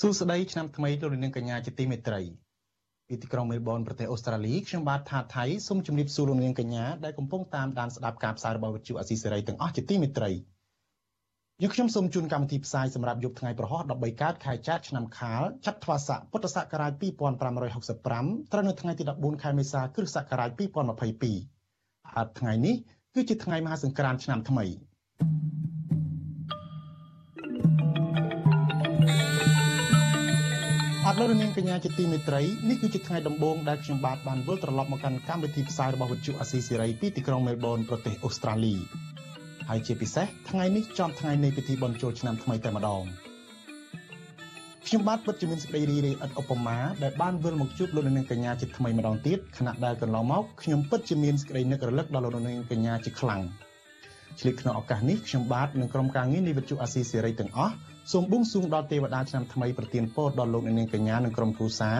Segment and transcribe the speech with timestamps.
[0.00, 2.20] សួស្តីឆ្នាំថ្មីលោកនាងកញ្ញាជាទីមេត្រី
[3.08, 10.30] ពីទីក្រុងមែលប៊នប្រទេសអូស្ត្រាលីខ្ញុំបាទថាថៃសូមជម្រាបសួរលោកនាងកញ្ញាដែលកំពុងតាមដានស្ដាប់ការផ្សាយរបស់វិទ្យុអស៊ីសេរីទាំងអស់ជាទីមេត្រី
[11.62, 16.92] យើងខ្ញុំសូមជូនកម្មវិធីផ្សាយសម្រាប់យប់ថ្ងៃប្រហោះ13កើតខែចែកឆ្នាំខាលចត្វាស័កពុទ្ធសករាជ
[17.52, 22.74] 2565ត្រូវនៅថ្ងៃទី14ខែមេសាគ្រិស្តសករាជ2022ហើយថ្ងៃនេះ
[23.14, 24.64] គឺជាថ្ងៃមហាសង្ក្រាន្តឆ្នាំថ្មី
[31.18, 38.74] អត់លោកនាងកញ្ញាជាទីមេត្រីនេះគឺជាថ្ងៃដំបូងដែលខ្ញុំបាទបានវិលត្រឡប់មកកាន់កម្មវិធីផ្សាយរបស់វិទ្យុអាស៊ីសេរីពីទីក្រុងមែលប៊នប្រទេសអូស្ត្រាលី
[39.68, 43.02] ហើយជាពិសេសថ្ងៃនេះចំថ្ងៃនៃពិធីបុណ្យចូលឆ្នាំថ្មីតែម្ដង
[44.86, 53.42] ខ្ញុំបាទពិតជាមានសេចក្តីរីករាយឥតឧបមាដែលបានវិលមកជួបលោកនាងកញ្ញាជាថ្មីម្ដងទៀតខណៈដែលកន្លងមកខ្ញុំពិតជាមានសេចក្តីនឹករលឹកដល់លោកនាងកញ្ញាជាខ្លាំង
[54.40, 57.74] ឆ្លៀតក្នុងឱកាសនេះខ្ញុំបាទនិងក្រុមការងារនៃវិទ្យុអាស៊ីសេរីទាំងអស់
[58.12, 61.98] សូមបួងសួងដល់ទេវតាឆ្នាំថ្មីប្រទានពរដល់លោកអ្នកនាងកញ្ញានិងក្រុមគ្រួសារ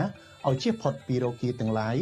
[0.48, 1.96] ឲ្យជៀសផុតពីរោគាទាំងឡាយ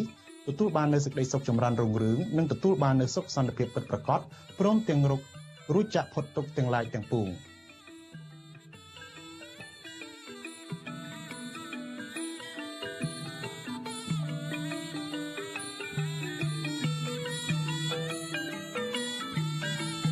[0.47, 4.21] ទទួលបាននូវសេចក្តីសុខចម្រើនរុងរឿងនិងទទួលបាននូវសុខសន្តិភាពពិតប្រាកដ
[4.61, 5.21] ព្រមទាំងរក
[5.75, 7.27] រួចចាក់ផុតទុកទាំងឡាយទាំងពួង។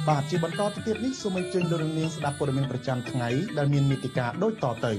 [0.09, 3.29] បាទជាបន្តទៅទៀតនេះសូមអញ្ជើញលោកនាងស្ដាប់ព័ត៌មានប្រចាំថ្ងៃ
[3.59, 4.93] ដែលមានមេតិការដូចតទៅ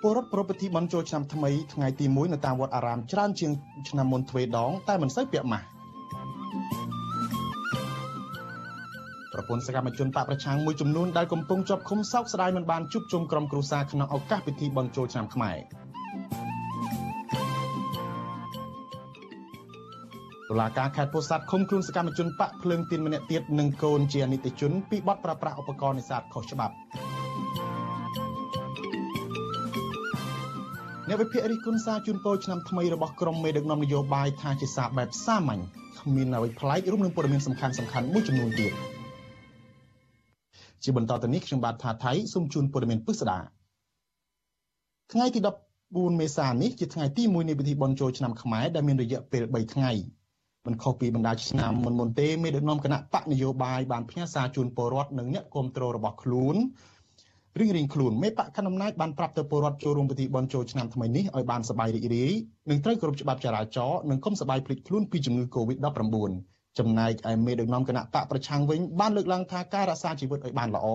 [0.00, 3.52] ពលរដ្ឋប្រពៃពិធីបន់ជោឆ្នាំថ្មីថ្ងៃទី1នៅតាមវត្តអារាមច្រើនជាង
[3.88, 5.66] ឆ្នាំមុនទ្វេដង តែមិនសូវពាក់ម៉ាស់
[9.32, 15.81] ប្រពន្ធសកម្មជនបកប្រឆាំងមួយចំនួនដែលកំពុងជាប់ឃុំសោកស្ដាយមិនបានជួបជុំក្រុមគ្រួសារក្នុងឱកាសពិធីបន់ជោឆ្នាំខ្មែរ
[20.52, 26.74] តុលាការខេត្តពោធិ៍សាត់ឃុំខ្លួនសកម្មជនបកភ្លើងទៀនម្នាក់ទៀតនិងកូនជាអនិច្ចជនពីបទប្រប្រាស់ឧបករណ៍នេសាទខុសច្បាប់
[31.08, 35.62] អ្នកវិភាគរិះគន់សារជូនពរឆ្នាំថ្មីរបស់ក្រមមេដឹកនាំនយោបាយថាជាសារបែបសាមញ្ញ
[36.00, 38.72] គ្មានអ្វីប្លែករួមនឹងព័ត៌មានសំខាន់សំខាន់មួយចំនួនទៀត
[40.82, 43.38] ជាបន្តទៅនេះខ្ញុំបាទថាថៃសូមជូនព័ត៌មានពិស្ដា
[45.12, 45.40] ថ្ងៃទី
[45.80, 49.92] 14មេសានេះជាថ្ងៃទី1នៃពិធីបុណ្យចូលឆ្នាំខ្មែរដែលមានរយៈពេល3ថ្ងៃ
[50.66, 56.56] មិនខុសពីបណ្ដាឆ្នាំមុនមុនទេមេដឹកនាំគណៈបកនយោបាយបានផ្ញើសារជូនពលរដ្ឋនិងអ្នកគ្រប់គ្រងរបស់ខ្លួន
[57.58, 62.32] រៀងរៀងខ្លួនមេបកកណ្ដាលអំណាចបានប្រាប់ទៅពលរដ្ឋចូលរួមពិធីបុណ្យចូលឆ្នាំថ្មីនេះឲ្យបានសប្បាយរីករាយ
[62.70, 66.16] និងត្រូវគោរពច្បាប់ចរាចរណ៍និងកុំសប្បាយភ្លេចខ្លួនពីជំងឺ Covid-19
[66.78, 70.86] ចំណែកឯមេដឹកនាំគណៈបកប្រឆាំងវិញបានលើកឡើងថាការរក្សាជីវិតឲ្យបានល្អ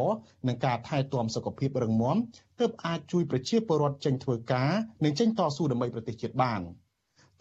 [0.48, 2.16] និងការថែទាំសុខភាពរឹងមាំ
[2.60, 4.72] ទើបអាចជួយប្រជាពលរដ្ឋចេញធ្វើការ
[5.04, 6.62] និងចេញតស៊ូដើម្បីប្រទេសជាតិបាន។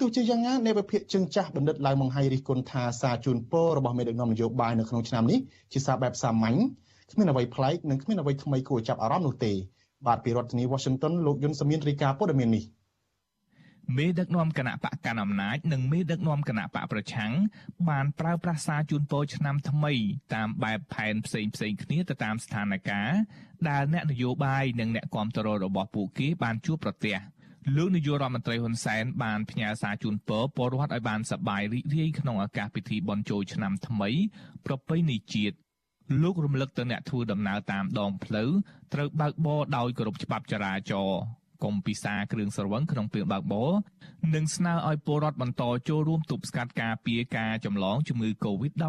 [0.01, 5.39] ទោះជាយ៉ាងណានៃវិភាគជើងចាស់បណ្ឌិតឡៅម៉ុងហៃរិះគន់ថាសារជូនពររបស់មេដឹកនាំនយោបាយនៅក្នុងឆ្នាំនេះ
[5.73, 6.59] ជាសារបែបសាមញ្ញ
[7.13, 9.53] គ្មានអ្វីប្លែកនិងគ្មានអ្វីថ្មីគួរចាប់អារម្មណ៍នោះទេ
[10.07, 12.65] បាទពីរដ្ឋធានី Washington លោកយុនសមៀនរាយការណ៍ព័ត៌មាននេះ
[13.97, 17.33] មេដឹកនាំគណៈបកកណ្ដាលអំណាចនិងមេដឹកនាំគណៈបកប្រឆាំង
[17.89, 19.93] បានប្រើប្រាស់សារជូនពរឆ្នាំថ្មី
[20.35, 23.15] តាមបែបផែនផ្សេងផ្សេងគ្នាទៅតាមស្ថានភាព
[23.69, 27.17] ដែលអ្នកនយោបាយនិងអ្នកគាំទ្ររបស់ពួកគេបានជួបប្រទះ។
[27.75, 34.11] លោកនាយករដ្ឋមន្ត្រីហ៊ុនសែនបានផ្ញើសារជូនពរពលរដ្ឋឲ្យបានសប្បាយរីករាយក្នុងឱកាសពិធីបុណ្យចូលឆ្នាំថ្មី
[34.67, 35.57] ប្រពៃណីជាតិ
[36.23, 38.51] លោករំលឹកទៅអ្នកធ្វើដំណើរតាមដងផ្លូវ
[38.93, 41.21] ត្រូវបើកបរដោយគោរពច្បាប់ចរាចរណ៍
[41.65, 43.71] កុំពិសាគ្រឿងស្រវឹងក្នុងពេលបើកបរ
[44.35, 48.85] និងស្នើឲ្យពលរដ្ឋបន្តចូលរួមទប់ស្កាត់ការពារការចម្លងជំងឺ Covid-19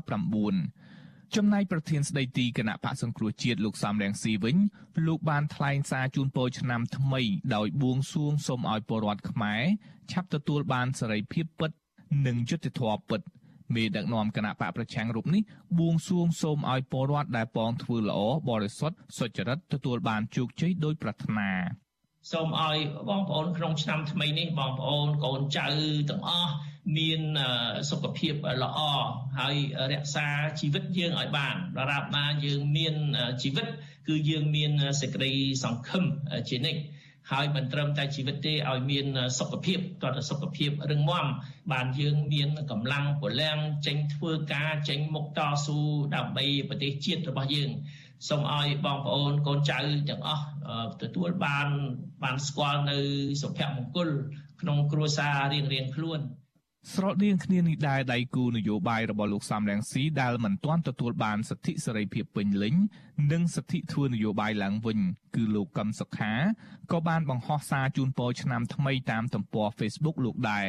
[1.36, 4.58] ចំណែកប្រធានស្ដីទីគណៈបកសង្គ្រោះជាតិលោកសំរងស៊ីវិញ
[5.08, 7.22] លោកបានថ្លែងសារជូនពរឆ្នាំថ្មី
[7.56, 9.64] ដោយបួងសួងសូមឲ្យពលរដ្ឋខ្មែរ
[10.12, 11.72] ឆាប់ទទួលបានសេរីភាពពិត
[12.28, 13.22] និងយុត្តិធម៌ពិត
[13.76, 15.42] មេដឹកនាំគណៈបកប្រឆាំងរូបនេះ
[15.80, 18.20] បួងសួងសូមឲ្យពលរដ្ឋដែលពងធ្វើល្អ
[18.50, 21.52] បរិសុទ្ធសុចរិតទទួលបានជោគជ័យដោយប្រាថ្នា
[22.32, 22.78] សូមឲ្យ
[23.10, 25.68] បងប្អូនក្នុងឆ្នាំថ្មីនេះបងប្អូនកូនចៅ
[26.10, 26.54] ទាំងអស់
[26.98, 27.22] មាន
[27.90, 28.34] សុខភាព
[28.64, 28.80] ល្អ
[29.40, 29.56] ហើយ
[29.92, 30.28] រក្សា
[30.60, 32.96] ជីវិតយើងឲ្យបានដរាបណាយើងមាន
[33.44, 33.68] ជីវិត
[34.08, 34.72] គឺយើងមាន
[35.02, 35.32] សេចក្តី
[35.64, 36.04] សង្ឃឹម
[36.50, 36.82] ជានិច្ច
[37.32, 39.06] ហើយមិនត្រឹមតែជីវិតទេឲ្យមាន
[39.40, 41.26] សុខភាពតើសុខភាពរឹងមាំ
[41.74, 45.80] បានយើងមានកម្លាំងពលំចេញធ្វើការចេញមុខតស៊ូ
[46.16, 47.70] ដើម្បីប្រទេសជាតិរបស់យើង
[48.30, 49.80] សូមឲ្យបងប្អូនកូនចៅ
[50.10, 50.44] ទាំងអស់
[51.02, 51.70] ទទួលបាន
[52.24, 52.98] បានស្គាល់នៅ
[53.42, 54.10] សុភមង្គល
[54.62, 56.22] ក្នុងគ្រួសាររៀងរៀងខ្លួន
[56.94, 62.76] ស្រដៀងគ្នានេះដែរដៃគូនយោបាយរបស់លោកសំរងស៊ីដែលមិនទាន់ទទួលបានសិទ្ធិសេរីភាពពេញលេញ
[63.32, 65.00] និងសិទ្ធិធ្វើនយោបាយឡើងវិញ
[65.36, 66.34] គឺលោកកឹមសុខា
[66.92, 70.68] ក៏បានបង្ហោះសារជូនពរឆ្នាំថ្មីតាមទំព័រ Facebook លោកដែរ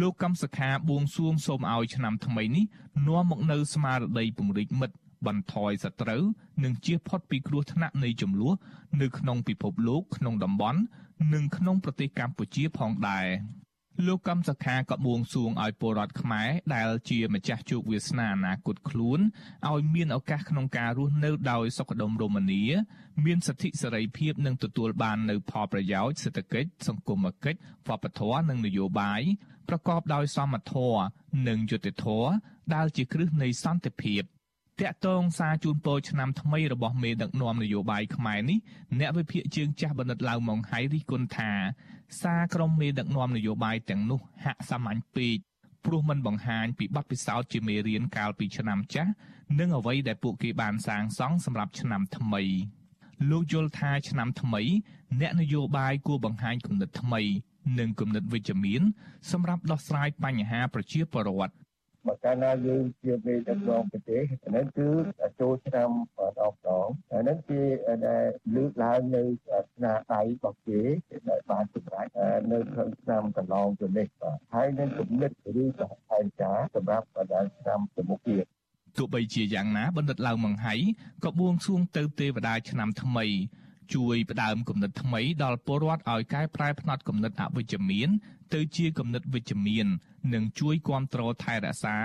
[0.00, 2.64] លោកកឹមសុខាបួងសួងសូមឲ្យឆ្នាំថ្មីនេះ
[3.06, 6.22] នាំមកនូវស្មារតីពង្រីកមិត្ត បន្ថយសត្រូវ
[6.64, 8.54] និងជៀសផុតពីគ្រោះថ្នាក់នៃចំនួន
[9.00, 10.80] នៅក្នុងពិភពលោកក្នុងតំបន់
[11.32, 13.26] និងក្នុងប្រទេសកម្ពុជាផងដែរ
[14.06, 19.20] លោកកំសខាក៏បួងសួងឲ្យពលរដ្ឋខ្មែរដែលជាម្ចាស់ជោគវាសនាអនាគតខ្លួន
[19.70, 22.64] ឲ្យមានឱកាសក្នុងការរស់នៅដោយសុខដុមរមនា
[23.24, 29.22] មានសិទ្ធិសេរីភាពនិងទទួលបាននូវផលប្រយោជន៍សេដ្ឋកិច្ចសង្គមគិច្ចវប្បធម៌និងនយោបាយ
[29.68, 31.02] ប្រកបដោយសមធម៌
[31.48, 32.30] និងយុត្តិធម៌
[32.74, 34.22] ដែលជាគ្រឹះនៃសន្តិភាព
[34.80, 38.58] តាក់ទងសារជូនពរឆ្នាំថ្មីរបស់មេដឹកនាំនយោបាយខ្មែរនេះ
[38.98, 41.52] អ្នកវិភាគជើងចាស់បណ្ឌិតឡាវម៉ុងហៃរិះគន់ថា
[42.20, 45.36] សារក្រុមមេដឹកនាំនយោបាយទាំងនោះហាក់សាមញ្ញពេក
[45.84, 49.10] ព្រោះมันបង្ហាញពីបទពិសោធន៍ជាមេរៀនកាលពីឆ្នាំចាស់
[49.58, 52.42] និងអ្វីដែលពួកគេបានសាងសង់សម្រាប់ឆ្នាំថ្មី
[53.30, 54.62] លោកយល់ថាឆ្នាំថ្មី
[55.20, 57.22] អ្នកនយោបាយគួរបង្ហាញគំនិតថ្មី
[57.78, 58.82] និងគំនិតវិជ្ជមាន
[59.30, 61.54] សម្រាប់ដោះស្រាយបញ្ហាប្រជាពលរដ្ឋ
[62.06, 64.88] បើកាលណាយើងជាមេដឹកនាំប្រទេសអានេះគឺ
[65.40, 65.90] ចូលឆ្នាំ
[66.40, 67.60] ដងដងអានេះជា
[68.08, 68.24] ដែល
[68.56, 69.22] លើកឡើងនៅ
[69.74, 70.80] ស្នាដៃរបស់គេ
[71.30, 72.06] ដែលបានសម្រេច
[72.52, 75.30] នៅក្នុងឆ្នាំកន្លងទៅនេះបាទហើយនឹងគំនិត
[75.62, 78.44] ឬក៏ផែនការសម្រាប់ដល់ឆ្នាំទៅមុខទៀត
[78.96, 80.74] ទោះបីជាយ៉ាងណាបណ្ឌិតឡៅម៉ង្ហៃ
[81.24, 83.26] ក៏បួងសួងទៅទេវតាឆ្នាំថ្មី
[83.94, 88.08] ជួយផ្ដើមគំនិតថ្មីដល់ពលរដ្ឋឲ្យកែប្រែផ្នត់គំនិតអវិជ្ជមាន
[88.54, 89.86] ទៅជាគំនិតវិជ្ជមាន
[90.34, 91.96] និងជួយគ្រប់គ្រងថែរក្សា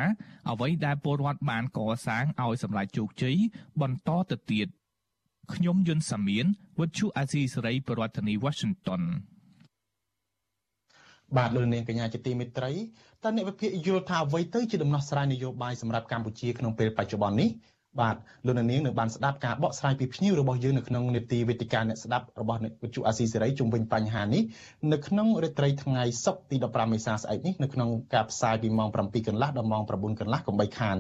[0.52, 3.38] អ្វីដែលពលរដ្ឋបានកសាងឲ្យសម្រេចជោគជ័យ
[3.82, 4.68] បន្តទៅទៀត
[5.54, 6.46] ខ្ញុំយុនសាមៀន
[6.80, 9.04] វិទ្យុអាស៊ីសេរីប្រធានាធិបតី Washington
[11.38, 12.72] បាទលោកនាងកញ្ញាជាទីមេត្រី
[13.24, 17.50] តើអ្នកវិភាគយល់ថាអ្វីទៅជាដំណោះស្រាយនយោបាយសម្រាប់កម្ពុជាក្នុងពេលបច្ចុប្បន្ននេះ
[18.00, 18.16] បាទ
[18.46, 24.44] លោកនាងនឹងបានស្ដាប់ការបកស្រាយពីភ្ញៀវរបស់យើងនៅក្នុងនេតិវេទិកាអ្នកស្ដាប់របស់វិទ្យុអាស៊ីសេរីជុំវិញបញ្ហានេះ
[24.94, 30.98] នៅក្នុងរាត្រីថ្ងៃសុក្រទី15មេសាស្អែកនេះនៅក្នុងការផ្សាយពីម៉ោង7កន្លះដល់ម៉ោង9កន្លះកុំបីខាន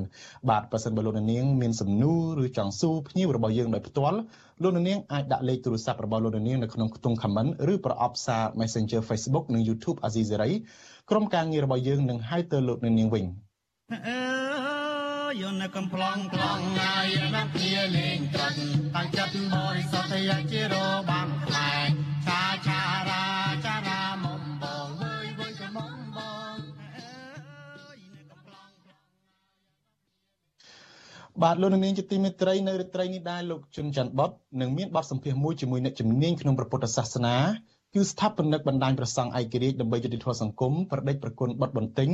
[0.49, 4.17] បាទប្រសិនបើលោកនាងមានសំណួរឬចង់សួរភ្ញៀវរបស់យើងដោយផ្ទាល់
[4.63, 10.49] លោកនាងអាចដាក់លេខទូរស័ព្ទរបស់លោកនាងនៅក្នុងខ្ទង់ comment ឬប្រអប់សារ Messenger Facebook និង YouTube អាស៊ីសេរី
[11.09, 13.25] ក្រុមការងាររបស់យើងនឹងហៅទៅលោកនាងវិញ
[13.91, 14.48] អឺ
[15.41, 18.55] យន្តកំ pl ង plong ហើយណាស់គ្នាលេងត្រិន
[18.95, 20.75] តាំងចិត្តបរិសុទ្ធយាជារ
[21.09, 21.73] បាំងផ្លែ
[22.25, 23.25] ឆាឆារា
[23.65, 26.19] ចារាមុំបងវើយវើយក៏មុំប
[26.53, 26.57] ង
[31.41, 34.31] បាទលោកនាងជាទីមេត្រីនៅរាត្រីនេះដែរលោកជុនច័ន្ទបត
[34.61, 37.37] នឹងមានបទសម្ភាសន៍មួយជាមួយអ្នកជំនាញក្នុងព្រះពុទ្ធសាសនា
[37.95, 42.09] គឺស្ថាបនិកបណ្ដាញប្រសង់ឯករាជ្យដើម្បីយុតិធធម៌សង្គមប្រដេចប្រគុណបត់បន្ទិញ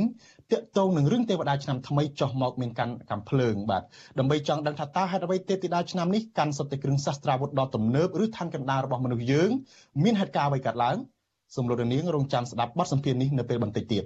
[0.52, 3.82] តាក់ទងនឹងរឿងទេវតាឆ្នាំថ្មីចោះមកមានកាន់កំភ្លើងបាទ
[4.18, 9.50] ដើម្បីចង់ដឹងថាតើហេតុអ្វីទេវតាឆ្នាំនេះកាន់សុទ្ធតែគ្រឿងសាស្ត្រាវុធដ៏ទំនើបឬឋានកណ្ដាលរបស់មនុស្សយើង
[10.04, 10.96] មានហេតុការណ៍អ្វីកើតឡើង
[11.54, 14.04] សូមលោកនាងរងចាំស្ដាប់បទសម្ភាសន៍នេះនៅពេលបន្តិចទៀត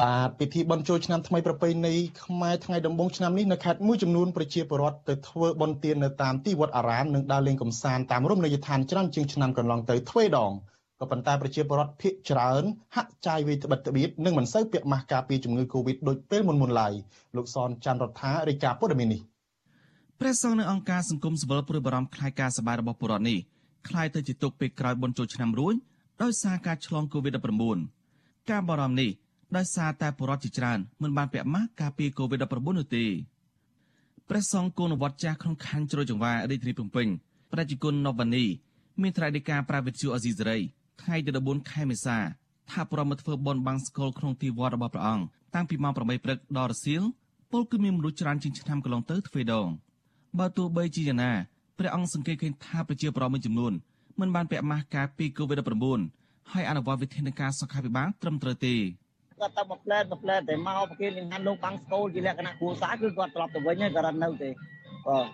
[0.00, 10.52] បាទពិធីបុណ្យចូលឆ្នាំថ្មីប្រពៃណីខ្មែរថ្ងៃដំបូងឆ្នាំនេះនៅខេត្តមួយចំនួនប្រជាពលរដ្ឋទៅធ្វើបុណ្យទាននៅតាមទីវត្តអារាមនិងដើរលេងកម្សាន្តតាមរមណីយដ្ឋានច្រើនជាងឆ្នាំកន្លងទៅទ្វេដង
[11.00, 12.62] ក៏ប៉ុន្តែប្រជាពលរដ្ឋភាគច្រើន
[12.96, 16.92] ហាក់ចាយវាយត្បិតត្បៀតនិងមិនសូវពាក់ម៉ាស់ការពារជំងឺ Covid ដូចពេលមុនមុនឡើយ
[17.36, 19.20] លោកសនច័ន្ទរដ្ឋារាយការណ៍ព័ត៌មាននេះ
[20.20, 23.38] ព្រះសង្ឃនៅអង្គការសង្គមសិវិលព្រួយបារម្ភខ្លាយការសបាយរបស់ពលរដ្ឋនេះ
[23.88, 25.74] ខ្លាយទៅជាទុកពេលក្រោយបុណ្យចូលឆ្នាំរួច
[26.22, 27.78] ដោយសារការឆ្លង Covid-19
[28.50, 29.10] ការបារម្ភនេះ
[29.54, 33.04] ដោយសារតែពលរដ្ឋជាច្រើនមិនបានពាក់ម៉ាស់ការពារ COVID-19 នោះទេ
[34.28, 37.06] ព្រះសង្ឃគោនវត្តចាស់ក្នុងខណ្ឌជ្រោយចង្វារាជធានីភ្នំពេញ
[37.52, 38.44] ប្រជាជនណូវ៉ានី
[39.02, 40.58] មានថ្នាក់ដឹកការប្រាវិទ្យាអេស៊ីសេរី
[41.02, 42.18] ថ្ងៃទី14ខែមេសា
[42.70, 45.24] ថាប្រមធ្វើបនបាំងស្គលក្នុងទីវត្តរបស់ព្រះអង្គ
[45.54, 47.02] តាំងពីម៉ោង8ព្រឹកដល់រសៀល
[47.52, 49.68] ពលគឺមានមនុស្សច្រើនជាងឆ្នាំកន្លងទៅទ្វេដង
[50.38, 51.32] បើទោះបីជាយ៉ាងណា
[51.78, 53.72] ព្រះអង្គសង្កេតឃើញថាប្រជាពលរដ្ឋមួយចំនួន
[54.20, 56.00] មិនបានពាក់ម៉ាស់ការពារ COVID-19
[56.52, 58.74] ហើយអនុវត្តវិធានការសុខាភិបាលត្រឹមត្រូវទេ
[59.40, 64.50] គាត់ទៅមកផ្លែតមកផ្លែតតែមកប្រគេននឹងហានលោកបាំងស្គូលជាលក្ខណៈគ្រួសារគឺគាត់ត្រឡប់ទៅវិញហើយគាត់រត់នៅទេ
[65.06, 65.26] បាទ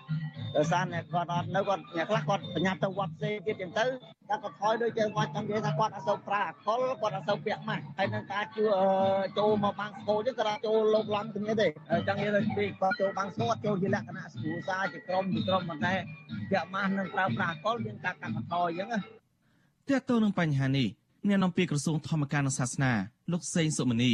[0.55, 3.85] ដោយសារអ្នកគាត់អត់នៅគាត់អ្នកខ្លះគាត់ប្រញាប់ទៅវត្តផ្សេងទៀតចឹងទៅ
[4.29, 8.63] តែគាត់ថយដូចយើងគាត់ចង់និយាយថាគាត់អត់សូវប្រើអកុលគាត់អត់សូវពាក់ម៉ាស់ហើយនឹងការជួ
[9.37, 11.67] ចូលមកបាំងស្គោចឹងគាត់ចូលលោកឡំគ្នាទេ
[12.07, 15.93] ចង់និយាយថាពីគាត់ចូលបាំងស្គោអត់ចូលជាលក្ខណៈស្គូសាជាក្រុមជាក្រុមប៉ុន្តែ
[16.51, 18.99] ពាក់ម៉ាស់នឹងប្រើប្រាស់អកុលយើងការកាត់បន្ថយចឹងណា
[19.89, 20.87] តើតើនឹងបញ្ហានេះ
[21.27, 22.93] អ្នកនាំពាក្យក្រសួងធម្មការនិងសាសនា
[23.31, 24.11] លោកសេងសុមនី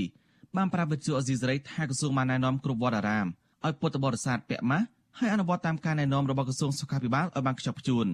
[0.58, 3.28] បានប្រាប់វិទ្យុអេស៊ីសរ៉ៃថាក្រសួងបានណែនាំគ្រប់វត្តអារាម
[3.66, 4.86] ឲ្យពុទ្ធបរិស័ទពាក់ម៉ាស់
[5.20, 8.08] ហើយអនុវត្តតាមការណែនាំរបស់ក្រសួងសុខាភិបាលឲ្យបានខ្ជាប់ខ្ជួន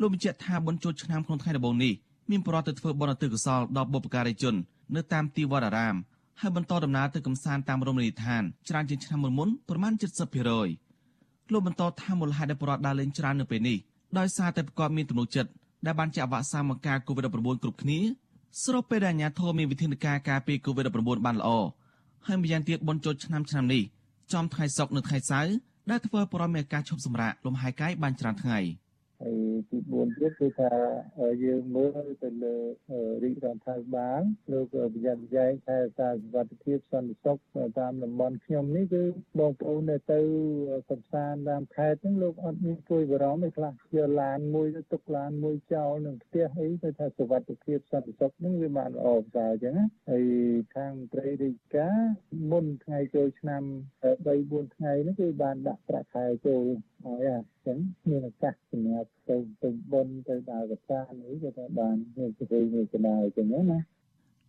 [0.00, 1.92] លោកបញ្ជាក់ថាបុណ្យចូលឆ្នាំក្នុងថ្ងៃដំបូងនេះ
[2.30, 4.54] មានប្រវត្តិទៅធ្វើបុណ្យឧទ្ទិសកុសលដល់បុព្វការីជន
[4.96, 5.94] នៅតាមទីវត្តអារាម
[6.40, 9.92] ហើយបន្តដំណើរទៅកំសាន្តតាមរមណីយដ្ឋានច្រើនជាងឆ្នាំមុនមុនប្រមាណ
[10.72, 13.78] 70%លោកបន្តថាមូលហេតុដែលប្រវត្តិដើរលេងច្រើននៅពេលនេះ
[14.18, 15.50] ដោយសារតែប្រកបមានទំនុកចិត្ត
[15.86, 17.98] ដែលបានចាក់វ៉ាក់សាំងមកការ COVID-19 គ្រប់គ្នា
[18.62, 21.48] ស្របពេលដែលអាជ្ញាធរមានវិធានការការពារ COVID-19 បានល្អ
[22.26, 23.82] ហើយម្យ៉ាងទៀតបនចូលឆ្នាំឆ្នាំនេះ
[24.32, 25.54] ចំថ្ងៃសុក្រនៅថ្ងៃសៅរ៍
[25.90, 28.60] ដែលធ្វើប្រមមានការឈប់សម្រាកលំហែកាយបានច្រើនថ្ងៃ។
[29.22, 29.36] ហើយ
[29.70, 30.72] ទី4ទៀតគឺថា
[31.44, 32.56] យើងមើលទៅលើ
[33.22, 34.20] រាជរដ្ឋាភិបាល
[34.52, 37.38] លោកប្រយ័ត្នប្រយែងថែរក្សាសុវត្ថិភាពសន្តិសុខ
[37.78, 39.02] តាមតំបន់ខ្ញុំនេះគឺ
[39.40, 40.20] បងប្អូននៅទៅ
[40.90, 50.24] កំសាន្តតាមខេត្តហ្នឹងលោកអត់មានជួយបារម្ភទេខ្លះយកឡានមួយទៅទុកឡានមួយចោលនឹងផ្ទះអីទៅថាសុវត្ថិភាពសន្តិសុខហ្នឹងវាបានល្អប្រសើរអញ្ចឹងណាហើយ
[50.76, 51.98] ខាងព្រៃរាជការ
[52.50, 53.62] មុនថ្ងៃចូលឆ្នាំ
[54.02, 54.08] 3
[54.68, 56.62] 4ថ្ងៃនេះគឺបានដាក់ប្រាក់ខែចូល
[57.04, 57.78] ហើយអញ្ចឹង
[58.08, 63.78] មានឱកាសសម្រាប់ទៅទៅបុនទៅដើរកសានេះក៏ថាបានមានសេចក្តីមានចំណាយអញ្ចឹងណា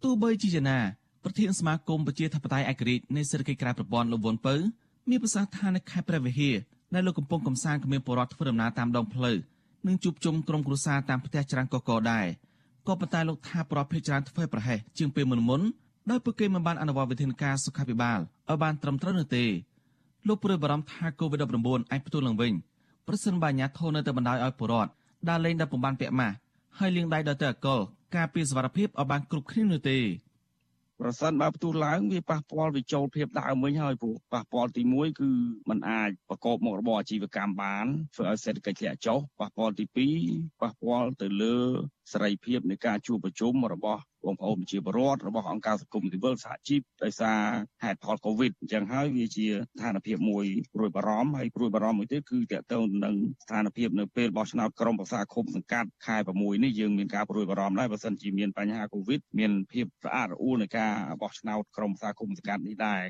[0.03, 0.79] ទោះបីជាយ៉ាងណា
[1.24, 4.56] ប្រធានសមាគមប្រជាធិបតេយ្យឯករាជ្យនៃសេដ្ឋកិច្ចក្រៅប្រព័ន្ធលោកវុនពៅ
[5.10, 6.56] មានប្រសាសន៍ថានៅខេត្តព្រះវិហារ
[6.94, 9.38] ដែលលោកកំពុងកំសាន្តគ្មានបរិវត្តធ្វើដំណើរតាមដងផ្លូវ
[9.88, 12.25] និងជួបជុំក្រុមគ្រួសារតាមផ្ទះច្រើនកកដែរ
[12.88, 15.62] ក៏ប៉ុន្តែលោកថាប្រភេទច្រើនធ្វើប្រហែសជាងពេលមុនមុន
[16.10, 19.46] ដោយពួកគេមិនបានអនុវត្តវិធានការសុខាភិបាលឲ្យបានត្រឹមត្រូវនោះទេ
[20.29, 22.53] លោកព្រួយបារម្ភថា COVID-19 អាចផ្ទុះឡើងវិញ
[23.07, 24.91] ប្រសិនបើអាជ្ញាធរនៅតែបណ្ដោយឲ្យពលរដ្ឋ
[25.29, 26.36] ដើរលេងដោយពុំបានពាក់ម៉ាស់
[26.79, 27.79] ហើយលាងដៃដោយតែអកល
[28.15, 30.00] ការពារសុវត្ថិភាពឲ្យបានគ្រប់គ្នានោះទេ
[31.00, 35.29] ប្រសិនបើផ្ទុះឡើងវាប៉ះពាល់វិចូលភាពដើមវិញហើយព្រោះប៉ះពាល់ទី1គឺ
[35.69, 39.86] มันអាចប្រកបមុខរបរអាជីវកម្មបានធ្វើឲ្យសេដ្ឋកិច្ចធ្លាក់ចុះប៉ះពាល់ទី
[40.24, 41.59] 2ប៉ះពាល់ទៅលើ
[42.12, 47.39] សេរីភាពនៃការជួបប្រជុំរបស់បងប្អូនប្រជាពលរដ្ឋរបស់អង្គការសង្គមស៊ីវិលសហជីពដោយសារ
[47.84, 63.04] ហេតុផលកូវីដអញ្ចឹងហើយវាជាស្ថានភាពមួយព្រួយបារម្ភហើយព្រួយបារម្ភមួយទៀតគឺតកតងនឹងស្ថានភាពនៅពេលបោះឆ្នោតក្រុមប្រឹក្សាឃុំសង្កាត់ខែ6នេះយើងមានការព្រួយបារម្ភដែរបើសិនជាមានបញ្ហាកូវីដមានភាពស្អាតរអួលនៃការបោះឆ្នោតក្រុមប្រឹក្សាឃុំសង្កាត់នេះដែរ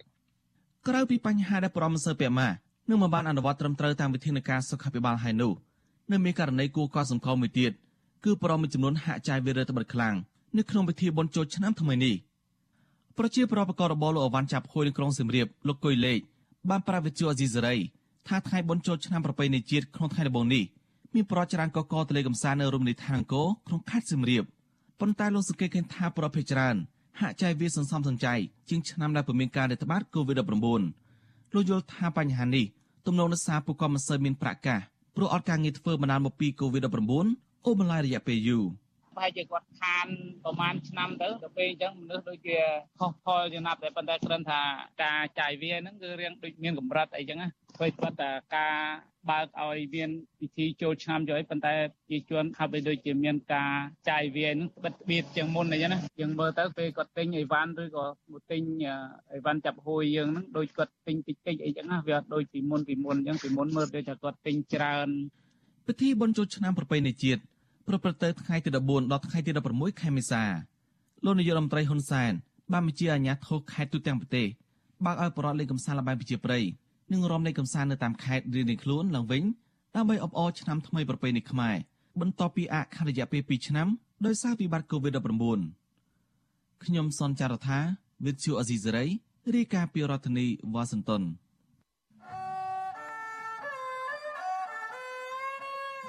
[0.88, 2.50] ក្រៅពីបញ្ហាដែលប្រមសើពាក់ម៉ា
[2.90, 5.54] នឹងមិនបានអនុវត្តត្រឹមត្រូវតាមវិធានការសុខាភិបាលហើយនោះ
[6.12, 7.80] នៅមានករណីគួរកត់សម្គាល់មួយទៀតគឺ
[8.44, 10.16] ប្រមមួយចំនួនហាក់ចាយវារដ្ឋបិទខ្លាំង
[10.58, 12.16] នៅក្នុងពិធីបុណ្យចូលឆ្នាំថ្មីនេះ
[13.18, 16.20] ប្រជាប្រដ្ឋបករបរលោកអវ៉ាន់ចាប់ហួយនៅក្រុងសៀមរាបលោកគុយលេខ
[16.70, 17.76] បានប្រាវិទ្យាអេស៊ីសេរី
[18.28, 20.64] ថាថ្ងៃបុណ្យចូលឆ្នាំប្រពៃណីជាតិក្នុងថ្ងៃដំបូងនេះ
[21.14, 24.44] មានប្រជាច្រើនកកតលេកំសាន្តនៅរមណីយដ្ឋានអង្គរក្នុងខេត្តសៀមរាប
[25.00, 26.76] ប៉ុន្តែលោកសង្កេតឃើញថាប្រភេទច្រើន
[27.20, 28.34] ហាក់ចាយវាសន្សំសំចៃ
[28.70, 32.66] ជាងឆ្នាំដែលពុំមានការរាតត្បាត COVID-19 លោកយល់ថាបញ្ហានេះ
[33.06, 34.80] ទំនងនឹងសារពួកគាត់មិនសូវមានប្រាក់កាស
[35.16, 38.66] ព្រោះអត់ការងារធ្វើបណ្ដាលមកពី COVID-19 អូបន្លាយរយៈពេលយូរ។
[39.20, 40.08] ប្រហែលជាគាត់ខាន
[40.44, 42.58] ប្រហែលឆ្នាំទៅដល់ពេលអញ្ចឹងមនុស្សដូចជា
[43.00, 44.62] ខុសផលចំណាប់តែប៉ុន្តែគ្រាន់ថា
[45.04, 48.76] ការចាយវាហ្នឹងគឺរៀងដូចមានកម្រិតអីចឹងណាធ្វើគាត់តែការ
[49.30, 51.74] បើកឲ្យមានពិធីចូលឆ្នាំចូលអីប៉ុន្តែ
[52.10, 53.72] ជាជួនហាក់បីដូចជាមានការ
[54.10, 58.62] ចាយវាយនឹងបិទបៀតជាងមុនអីចឹងណាយើងមើលទៅពេលគាត់ទិញអីវ៉ាន់ឬក៏មកទិញ
[59.34, 65.10] អីវ៉ាន់ចាប់ហួយយើងហ្នឹងដូចគាត់ទិញតិចតិចអីចឹងណាវាអត់ដូចពីមុនពីមុនអញ្ចឹងពីមុនមើលទៅថាគាត់ទិញច្រើន
[65.92, 67.42] ពិធីបុណ្យចូលឆ្នាំប្រពៃណីជាតិ
[67.88, 70.44] ប្រព្រឹត្តទៅថ្ងៃទី14ដល់ថ្ងៃទី16ខែមេសា
[71.26, 72.32] លោកនាយករដ្ឋមន្ត្រីហ៊ុនសែន
[72.72, 74.48] បានបញ្ជាអាជ្ញាធរខេត្តទូទាំងប្រទេស
[75.06, 76.64] បើកឲ្យបរិវត្តលេងកម្សាន្តលបែងប្រជាប្រិយ
[77.12, 79.44] និងរំលេងកម្សាន្តនៅតាមខេត្តរៀងៗខ្លួនឡើងវិញ
[79.96, 81.76] ដើម្បីអបអរឆ្នាំថ្មីប្រពៃណីខ្មែរ
[82.20, 83.88] បន្ទាប់ពីអខរយៈពេល2ឆ្នាំ
[84.26, 85.60] ដោយសារវិបត្តិ COVID-19
[86.84, 87.80] ខ្ញុំសនចាររថា
[88.26, 89.06] វិទ្យុអេស៊ីសេរី
[89.56, 91.24] រាយការណ៍ពីរដ្ឋធានីវ៉ាស៊ីនតោន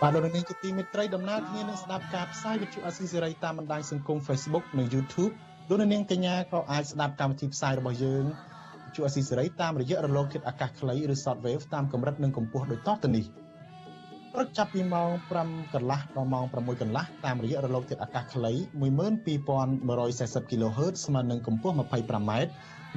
[0.03, 5.33] បាទលោកនាងជាទីមេត្រីដំណើរគ្នានឹងស្ដាប់ការផ្សាយវិទ្យុអស៊ីសេរីតាមបណ្ដាញសង្គម Facebook និង YouTube
[5.69, 8.25] លោកនាងកញ្ញាក៏អាចស្ដាប់កម្មវិធីផ្សាយរបស់យើង
[8.87, 13.25] វិទ្យុអស៊ីសេរីតាមរយៈរលកធាតុអាកាសខ្លីឬ Shortwave តាមកម្រិតនិងកម្ពស់ដូចតទៅនេះ
[14.33, 15.11] ព្រឹកចាប់ពីម៉ោង
[15.43, 18.53] 5កន្លះដល់ម៉ោង6កន្លះតាមរយៈរលកធាតុអាកាសខ្លី
[18.83, 22.33] 12140 kHz ស្មើនឹងកម្ពស់ 25m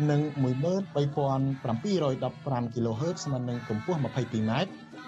[0.09, 4.51] និង13715 kHz ស្មើនឹងកម្ពស់ 22m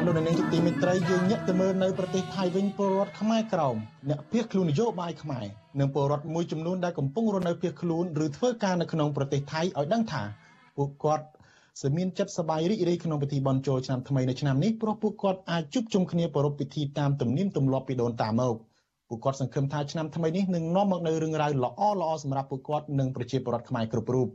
[0.00, 3.76] បានលោកនាងជាទីមេត្រីយើងញាក់ទៅមើលនៅប្រទេសថៃវិញពលរដ្ឋខ្មែរក្រោម
[4.08, 5.46] អ្នកភៀសខ្លួននយោបាយខ្មែរ
[5.80, 10.22] និងពលរដ្ឋមួយចំនួនដែលកំពុងរស់នៅភៀសខ្លួនឬធ្វើការនៅក្នុងប្រទេសថៃឲ្យដឹងថា
[10.76, 11.24] ពួកគាត់
[11.82, 18.54] សមានចិត្តសប្បាយរីករាយក្នុងពិធីបុណ្យចូលឆ្នាំថ្មីនៅឆ្នាំនេះព្រោះពួកគាត់អាចជួបជុំគ្នាប្រារព្ធពិធីតាមទំនៀមទម្លាប់ពីដូនតាមក
[19.08, 24.28] ពួកគាត់សង្ឃឹមថាឆ្នាំថ្មីនេះនឹងនាំមកនូវរឿងរ៉ាវល្អល្អសម្រាប់ពួកគាត់និងប្រជាពលរដ្ឋខ្មែរគ្រប់រូប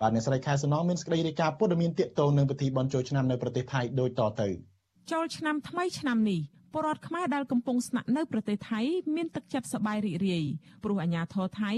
[0.00, 4.50] បាទអ្នកស្រីខែសំណងមានសេចក្តីរាយការណ៍ព័ត៌មានទាក់ទងនឹងពិធីបុណ្យចូលឆ្នាំនៅប្រទេសថៃដូចតទៅ។
[5.12, 6.40] ចូលឆ្នាំថ្មីឆ្នាំនេះ
[6.72, 8.80] ពលរដ្ឋខ្មែរដែលកំពុងស្នាក់នៅប្រទេសថៃ
[9.14, 10.44] មានទឹកចិត្តសប្បាយរីករាយ
[10.84, 11.72] ព្រោះអាញាធរថៃ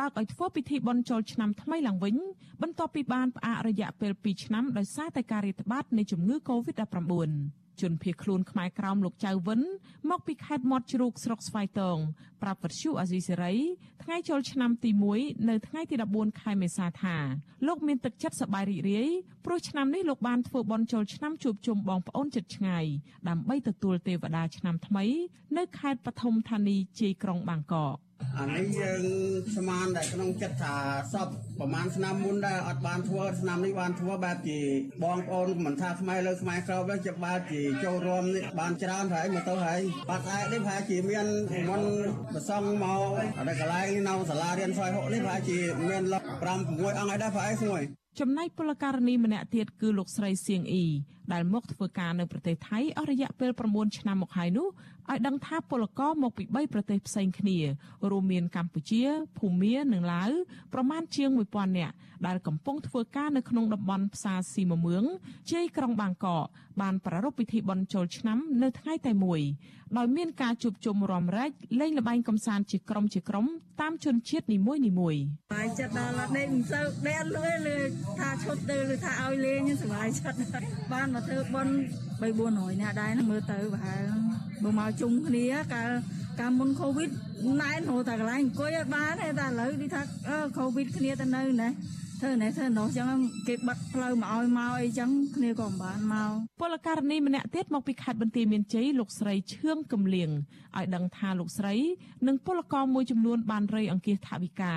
[0.00, 2.16] បើកឲ្យធ្វើពិធីបុណ្យចូលឆ្នាំថ្មីឡើងវិញ
[2.62, 9.60] បន្ទាប់ពីបានផ្អាករយៈពេល2ឆ្នាំដោយសារតែការរាតត្បាតនៃជំងឺ Covid-19 ជនភៀសខ្លួនខ្មែរក្រោមលោកចៅវិន
[10.10, 11.98] មកពីខេត្តមាត់ជ្រូកស្រុកស្វាយតង
[12.42, 13.54] ប្រាប់វិទ្យុអាស៊ីសេរី
[14.02, 17.16] ថ្ងៃចូលឆ្នាំទី1នៅថ្ងៃទី14ខែមេសាថា
[17.66, 19.10] លោកមានទឹកចិត្តសប្បាយរីករាយ
[19.44, 22.84] ព្រោះឆ្នាំនេះលោកបានធ្វើបន់ចូលឆ្នាំជួបជុំបងប្អូនជិតឆ្ងាយ
[23.28, 25.04] ដើម្បីទទួលទេវតាឆ្នាំថ្មី
[25.56, 27.96] នៅខេត្តបឋមធានីជ័យក្រុងបាងកក
[28.38, 29.02] អានេះយើង
[29.56, 30.74] ស្មានតែក្នុងចិត្តថា
[31.12, 34.60] សពប្រហែលឆ្នាំមុនដែរអត់បានធ្វើឆ្នាំនេះបានធ្វើបែបជា
[35.04, 41.26] បងប្អូនមិនថាខ្មែរលើខ្មែរក្រោបទេជាបែបជាចូលរួមនេះបានច្រើនហើយមកទៅហើយបាត់ឯនេះប្រហែលជាមាន
[41.68, 41.82] មុន
[42.34, 43.02] ប្រសងមក
[43.36, 45.58] ដល់កន្លែងនៅសាលារៀនសយហុកនេះប្រហែលជា
[45.88, 46.14] មាន5
[46.46, 47.82] 6អង្គហើយដែរប្រហែលស្មួយ
[48.20, 50.86] ចំណែកពលករនីម្នាក់ទៀតគឺលោកស្រីសៀងអ៊ី
[51.32, 54.68] ដែលមកធ្វើការនៅប្រទេសថៃអស់រយៈពេល9ឆ្នាំមកហើយនោះ
[55.10, 57.58] ឲ្យដឹងថាពលករមកពី3ប្រទេសផ្សេងគ្នា
[58.10, 59.02] រួមមានកម្ពុជា
[59.38, 60.30] ភូមានិងឡាវ
[60.72, 61.94] ប្រមាណជាង1000នាក់
[62.26, 65.04] ដែលកំពុងធ្វើការនៅក្នុងតំបន់ផ្សារស៊ីមមឿង
[65.50, 66.44] ជ័យក្រុងបាងកក
[66.80, 69.40] បានប្រារព្ធពិធីបុណ្យចូលឆ្នាំនៅថ្ងៃតែមួយ
[69.98, 71.50] ដោយមានការជួបជុំរំលែក
[71.80, 73.46] លេងល្បែងកំសាន្តជាក្រុមជាក្រុម
[73.80, 75.16] តាមជនជាតិនីមួយនីមួយ
[75.54, 80.38] បាយចិត្តដល់ដេកមិនសូវដេកលឿនលឿនថាឈប់ទៅឬថាឲ្យលេងសុបាយចិត្ត
[80.92, 81.74] បានមកធ្វើបុណ្យ
[82.20, 85.44] 3 400នាក់ដែរមើលទៅប្រហែល បើមកជុំគ្នា
[85.74, 85.90] កាល
[86.40, 87.10] កាលមុនកូវីដ
[87.62, 90.02] ណែនហៅតែកន្លែងអង្គុយឲ្យបានតែឥឡូវនេះថា
[90.58, 91.68] កូវីដគ្នាទៅនៅណា
[92.20, 93.08] ធ្វើណែធ្វើនោះចឹង
[93.48, 100.30] គេបិទផ្លូវមកឲ្យមកអីចឹងគ្នាក៏មិនបានមកពលករនីម្នាក់ទៀតមកពីខេត្តបន្ទាយមានជ័យលោកស្រីឈឿងកំលៀង
[100.76, 101.74] ឲ្យដឹងថាលោកស្រី
[102.26, 104.74] និងពលករមួយចំនួនបានរៃអង្គាសថវិកា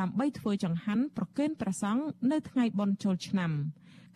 [0.00, 3.52] ដើម្បីធ្វើចង្ហាន់ប្រគេនព្រះសង្ឃនៅថ្ងៃបុណ្យចូលឆ្នាំ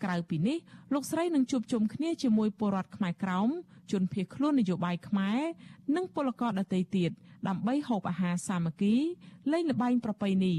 [0.04, 0.58] ក្រៅពីនេះ
[0.92, 3.50] លោកស្រីនឹងជួបជុំគ្នាជាមួយពលរដ្ឋខ្មែរក្រោម
[3.92, 5.40] ជនភៀសខ្លួននយោបាយខ្មែរ
[5.96, 7.10] និងពលករដទៃទៀត
[7.48, 8.96] ដើម្បីហូបអាហារសាមគ្គី
[9.52, 10.54] លេងល្បែងប្រពៃណី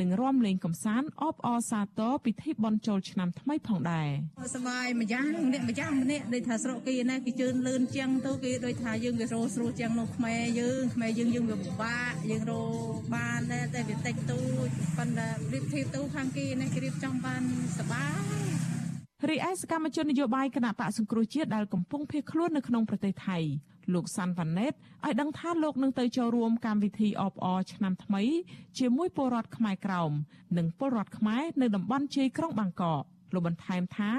[0.00, 4.08] និងរាំលេងកំសាន្តអបអរសាទរពិធីបុណ្យចូលឆ្នាំថ្មីផងដែរ
[4.56, 12.64] សบายម្យ៉ាងម្នាក់ម្យ៉ាងម្នាក់ដូចថាស្រុកគេណាគេជឿនលឿនជាងទៅគេដូចថាយើងវារោស្រួលជាងនោះខ្មែរយើងខ្មែរយើងយើងវាពិបាកយើងរោ
[13.14, 17.42] បានដែរតែវាតិចតួចប៉ុន្តែរៀបធៀបទៅខាងគេណាគេរៀបចំបាន
[17.78, 18.48] សบาย
[19.29, 23.37] រីឯសកម្មជននយោបាយគណៈបកសង្គ្រោះជាតិដែលកំពុងភៀសខ្លួននៅក្នុងប្រទេសថៃ
[23.93, 28.23] លោកសាន់វ៉ាណេតឲ្យដឹងថាលោកនឹងទៅចូលរួមកម្មវិធីអបអរឆ្នាំថ្មី
[28.79, 30.11] ជាមួយពលរដ្ឋខ្មែរក្រោម
[30.57, 34.11] និងពលរដ្ឋខ្មែរនៅតំបន់ជ័យក្រុងបាងកកលោកបន្ថែមថា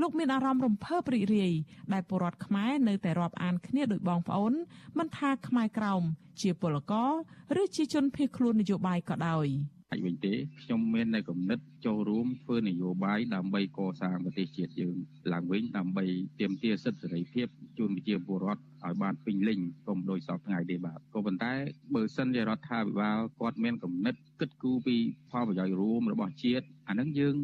[0.00, 1.52] លោកមានអារម្មណ៍រំភើបរីករាយ
[1.92, 4.52] ដែលពលរដ្ឋខ្មែរនៅតែរាប់អានគ្នាដោយបងប្អូន
[4.98, 6.02] មិនថាខ្មែរក្រោម
[6.40, 7.12] ជាពលករ
[7.60, 9.48] ឬជាជនភៀសខ្លួននយោបាយក៏ដោយ។
[9.79, 14.96] អា ចវិញទេខ្ញុំមាននៅគំនិតចូលរួមធ្វើនយោបាយដើម្បីកសាងប្រទេសជាតិយើង
[15.32, 16.04] ឡើងវិញដើម្បី
[16.40, 17.46] ទាមទារសិទ្ធិសេរីភាព
[17.78, 21.52] ជូនប្រជាពលរដ្ឋឲ្យបានពេញលេញកុំដោយសពថ្ងៃទេបាទក៏ប៉ុន្តែ
[21.94, 24.96] បើសិនជារដ្ឋាភិបាលគាត់មានគំនិតគិតគូរពី
[25.30, 27.34] ផលប្រយោជន៍រួមរបស់ជាតិអានឹងយើង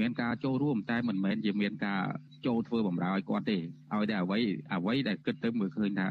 [0.00, 2.02] មានការចូលរួមតែមិនមែនជាមានការ
[2.46, 4.38] ចូលធ្វើបម្រើឲ្យគាត់ទេឲ្យតែអ្វី
[4.74, 6.08] អ្វីដែលគិតទៅមើលឃើញថា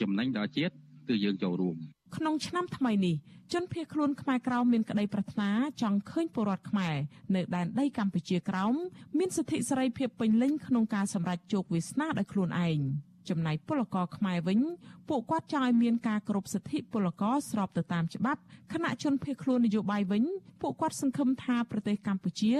[0.00, 0.74] ចំណេញដល់ជាតិ
[1.08, 1.76] គឺយើងចូលរួម
[2.16, 3.16] ក្នុងឆ្នាំថ្មីនេះ
[3.52, 5.50] ជនភៀសខ្លួនខ្មែរក្រោមមានក្តីប្រាថ្នា
[5.82, 6.96] ចង់ឃើញពលរដ្ឋខ្មែរ
[7.34, 8.74] នៅដែនដីកម្ពុជាក្រោម
[9.18, 12.78] មានសិទ្ធិសេរីភាពពេញលេញក្នុងការសម្រេចជោគវាសនាដោយខ្លួនឯង
[13.28, 14.60] ចំណែកពលករខ្មែរវិញ
[15.08, 18.40] ពួកគាត់ចង់ឲ្យមានការគោរពសិទ្ធិពលករស្របទៅតាមច្បាប់
[18.72, 20.24] ខណៈជនភៀសខ្លួននយោបាយវិញ
[20.60, 22.54] ពួកគាត់សង្ឃឹមថាប្រទេសកម្ពុជា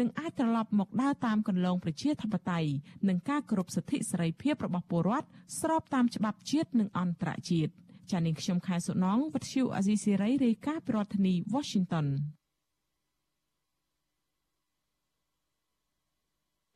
[0.00, 2.70] នឹងអាចត្រឡប់មកដើរតាមគន្លងប្រជាធិបតេយ្យ
[3.08, 5.26] និងការគោរពសិទ្ធិសេរីភាពរបស់ពលរដ្ឋ
[5.60, 7.72] ស្របតាមច្បាប់ជាតិនិងអន្តរជាតិ។
[8.12, 12.06] ចានាងខ្ញុំខែសុណងវັດឈូអាស៊ីសេរីរាយការណ៍ពីរដ្ឋធានី Washington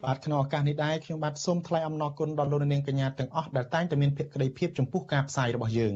[0.04, 5.94] បាទក្នុងឱកាសនេះដែរខ្ញុំបាទសូមថ្លែងអំណរគុណដល់លោកនាងកញ្ញាទាំងអស់ដែលតែងតែមានភក្ដីភាពចំពោះការផ្សាយរបស់យើង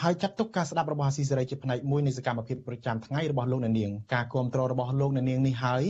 [0.00, 5.84] ហើយចាត់ទុកការស្ដាប់របស់ស៊ីសេរីជាផ្នែកមួយនៃសកម្មភាពប្រចាំថ្ងៃរបស់លោកអ្នកនាងការគ្រប់គ្រងរបស់លោកអ្នកនាងនេះហើយ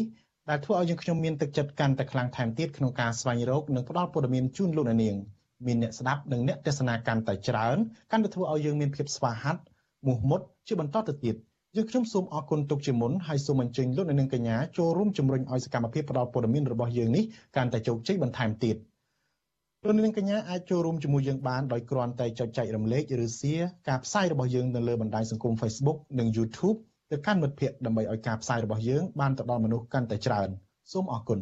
[0.50, 5.16] ដែលធ្វើឲ្យយើងខ្ញុំមានទឹកចិត្តកាន់តែខ្លាំងថែមទៀតក្នុងការស្វែងរកនិងផ្តល់ព័ត៌មានជូនលោកអ្នកនាង
[5.66, 7.76] មានអ្នកស្ដាប់និងអ្នកទស្សនាកាន់តែច្រើន
[8.12, 9.60] កាន់តែធ្វើឲ្យយើងមានភាពស្វាហាប់
[10.06, 11.36] មោះមុតជាបន្តទៅទៀត
[11.76, 17.24] យើងខ្ញុំសូមអរគុណទុកជាមុនហើយសូមអញ្ជើញលោកអ្នកនាងកញ្ញាចូលរួមជំរុញឲ្យសកម្មភាពផ្តល់ព័ត៌មានរបស់យើងនេះ
[17.56, 18.76] កាន់តែជោគជ័យបន្ថែមទៀត
[19.86, 26.78] លោកនាងកញ្ញាអាចចូលរួមជាមួយយើងបានដោយគ្រាន់តែចុចចែករំលែកឬ share ការផ្សាយរបស់យើងនៅលើបណ្ដាញសង្គម Facebook និង YouTube
[27.10, 30.48] ទៅកាន់មិត្តភ័ក្តិដើម្បីឲ្យការផ្សាយរបស់យើងបានទៅដល់មនុស្សកាន់តែច្រើន
[30.92, 31.38] សូមអរគុណ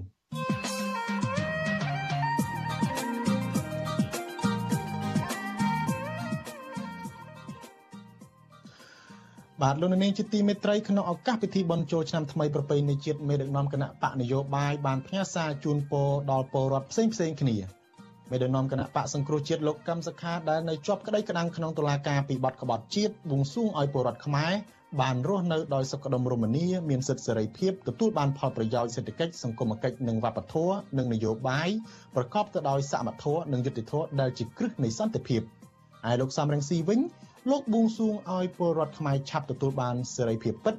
[9.65, 17.57] បាទលោកនាងជាទីមេត្រីក្នុងឱកាសពិធីបុណ្យចូលឆ្នាំថ្មីប្រពៃណីជាតិមេដឹកនាំគណៈបកនយោបាយបានផ្ញើសារជូនពរដល់ពលរដ្ឋផ្សេងផ្សេងគ្នា
[18.31, 24.53] មេដឹកនាំគណៈបកសង្គ្រោះជាតិលោកកឹមសុខាដែលនៅជាប់ក្តីក្តាំងក្នុងតុលាការពីបទក្បត់ជាតិបួងសួងឲ្យពលរដ្ឋខ្មែរ
[25.01, 31.69] បានរស់នៅដោយសុខដុមរមនាមានសិទ្ធិសេរីភាពទទួលបានផលប្រយោជន៍សេដ្ឋកិច្ចសង្គមគិច្ចនិងវប្បធម៌និងនយោបាយ
[32.17, 35.43] ប្រកបទៅដោយសមធម៌និងយុត្តិធម៌ដែលជាគ្រឹះនៃសន្តិភាព
[36.11, 37.01] ឯលោកសំរងស៊ីវិញ
[37.49, 40.75] លោកបួងសួងឲ្យពលរដ្ឋខ្មែរឆាប់ទទួលបានសេរីភាពពិត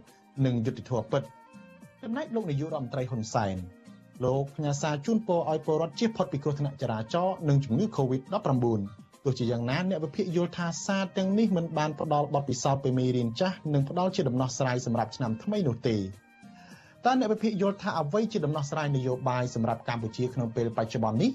[0.45, 1.23] និងយុត្តិធម៌ពិត
[2.03, 3.55] ចំណែកលោកនាយករដ្ឋមន្ត្រីហ៊ុនសែន
[4.25, 8.65] លោកផ្ញើសារជូនពរឲ្យពលរដ្ឋជៀសផុតពីគ្រោះថ្នាក់ចរាចរណ៍និងជំងឺ Covid-19
[9.23, 15.97] ទោះជាយ៉ាងណាអ្នកវិភាគយល់ថាសារទាំងនេះមិនបានផ្ដល់បទពិសោធន៍ពីមេរៀនចាស់និងផ្ដល់ជាដំណោះស្រាយសម្រាប់ឆ្នាំថ្មីនោះទេ
[17.05, 21.31] តើអ្នកវិភាគយល់ថាអ្វីជាដំណោះស្រាយនយោបាយសម្រាប់កម្ពុជាក្នុងពេលបច្ចុប្បន្ននេះ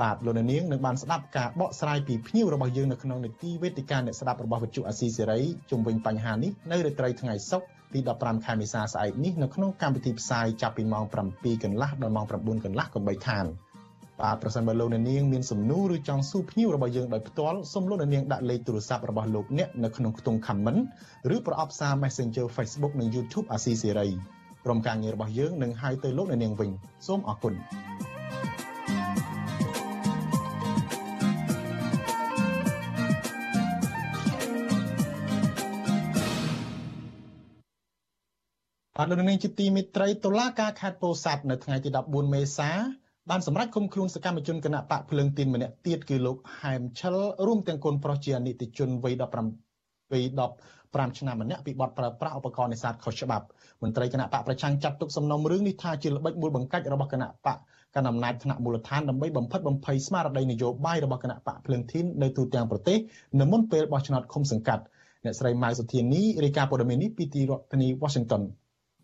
[0.00, 13.46] បាទលោកនាងនឹងបានស្ដាប់ការបកស្រាយពីភ្ញៀវរបស់យើងនៅក្នុងនីតិវេទិកាអ្នកស្ដាប់របស់វិទ្យុអាស៊ីសេរីជុំវិញបញ្ហានេះនៅរាត្រីថ្ងៃសុក្រទី15ខែមេសាស្អែកនេះនៅក្នុងកម្មវិធីផ្សាយចាប់ពីម៉ោង7កន្លះដល់ម៉ោង9កន្លះកុំបីខាន
[14.20, 20.80] បាទប្រសិនបើលោកអ្នកនាងមានសំណួរឬចង់សួរភ្ញៀវរបស់យើងដោយផ្ទាល់សូមលោកអ្នកនាងដាក់លេខទូរស័ព្ទរបស់លោកអ្នកនៅក្នុងខ្ទង់ comment
[21.34, 24.08] ឬប្រអប់សារ Messenger Facebook និង YouTube អាស៊ីសេរី
[24.64, 26.70] ក្រុមការងាររបស់យើងនឹងហៅទៅលោកអ្នកនាងវិញ
[27.06, 27.54] សូមអរគុណ
[39.00, 42.70] បាទលោកនាងជាទីមេត្រីតុលាការខេត្តពោធិ៍សាត់នៅថ្ងៃទី14មេសា
[43.30, 53.46] បានសម្រេចឃុំខ្លួនសកម្មជនគណៈបកភ្លើងទីនម្នាក់ទៀតគឺលោកហែមឆិលរួមទាំងកូនប្រុសជាអនិច្ចជនវ័យ15វ័យ15ឆ្នាំម្នាក់ពីបទប្រើប្រាស់ឧបករណ៍នេសាទខុសច្បាប់
[53.82, 57.56] មន្ត្រីគណៈបកប្រឆាំងចាត់ទុកសំណុំរឿងនេះថាជាល្បិចមូលបង្កាច់របស់គណៈបក
[57.96, 62.98] កណ្ដាលអំណាចថ្នាក់មូលដ្ឋានដើម្បីបំផិតបំភ័យស្មារតីនយោបាយរបស់គណៈបកភ្លើងធីននៅទូទាំងប្រទេស
[63.40, 64.82] នៅមុនពេលបោះឆ្នោតឃុំសង្កាត់
[65.24, 68.42] អ្នកស្រីម៉ៅសុធានីរាយការណ៍ព័ត៌មាននេះពីទីរដ្ឋធានី Washington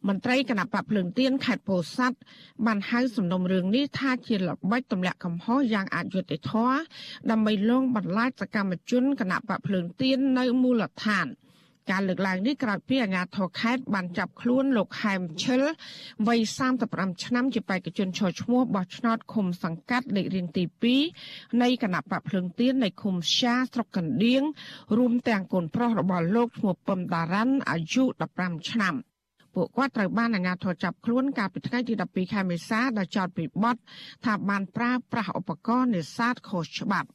[0.09, 2.19] មន្ត្រីគណៈបកភ្លើងទៀនខេត្តពោធិ៍សាត់
[2.67, 6.77] បានហៅសំណុំរឿងនេះថាជាល្បិចទម្លាក់កំហុសយ៉ាងអយុត្តិធម៌
[7.31, 11.29] ដើម្បីលងបន្លាចសកម្មជនគណៈបកភ្លើងទៀននៅមូលដ្ឋាន
[11.91, 15.63] ការលើកឡើងនេះក្រោយពីអាជ្ញាធរខេត្តបានចាប់ខ្លួនលោកហែមឈិល
[16.27, 16.41] វ័យ
[16.83, 20.65] 35ឆ្នាំជាបេក្ខជនឈរឈ្មោះបោះឆ្នោតឃុំសង្កាត់លេខរៀងទី
[21.13, 24.43] 2នៃគណៈបកភ្លើងទៀននៃឃុំសាស្រុកកណ្ដៀង
[24.97, 28.03] រួមទាំងកូនប្រុសរបស់លោកឈ្មោះពឹមតារ៉ាន់អាយុ
[28.37, 28.97] 15ឆ្នាំ
[29.55, 33.77] ពួកគាត់ត្រូវបានអាជ្ញាធរចាប់ខ្លួនកាលពីថ្ងៃទី12ខែមេសាដោយចោទពីបទ
[34.25, 37.09] ថាបានប្រើប្រាស់ឧបករណ៍នេសាទខុសច្បាប់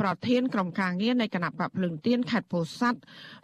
[0.00, 3.00] ប្រធានក្រុមការងារនៃគណៈបកភ្លើងទៀនខេត្តពោធិ៍សាត់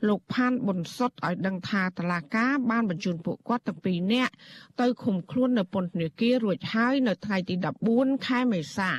[0.09, 4.33] លោកផានប៊ុនសុតឲ្យដឹងថាតឡាកាបានបញ្ជូនពួកគាត់ទាំងពីរនាក់
[4.81, 7.55] ទៅឃុំខ្លួននៅពន្ធនាគាររួចហើយនៅថ្ងៃទី
[7.91, 8.91] 14ខែមេសា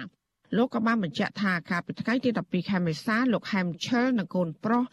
[0.57, 4.83] លោកក៏បានបញ្ជាក់ថាកាលពីថ្ងៃទី12ខែមេសាលោកហែមឈិលនិងកូនប្រុស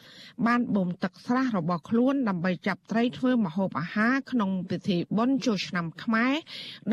[0.46, 6.35] បានបូមទឹកស្រះរបស់ខ្លួនដើម្បីចាប់ត្រីធ្វើម្ហូបអាហារក្នុងពិធីបុណ្យចូលឆ្នាំខ្មែរ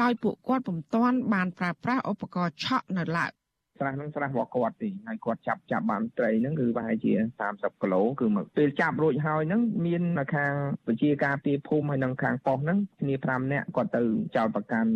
[0.01, 3.31] ដោយពួកគាត់ពុំទាន់បានប្រើប្រាស់ឧបករណ៍ឆក់នៅឡើយ
[3.79, 7.11] ស្រះហ្នឹងស្រះរបស់គាត់ទេហើយគាត់ចាប់ចាប់បានត្រីហ្នឹងគឺប្រហែលជា
[7.47, 10.53] 30គីឡូគឺមកពេលចាប់រួចហើយហ្នឹងមាននៅខាង
[10.87, 14.01] ពជាការពីភូមិហើយនឹងខាងប៉ុស្តិ៍ហ្នឹងគ្នា5នាក់គាត់ទៅ
[14.35, 14.91] ចោទប្រកាន់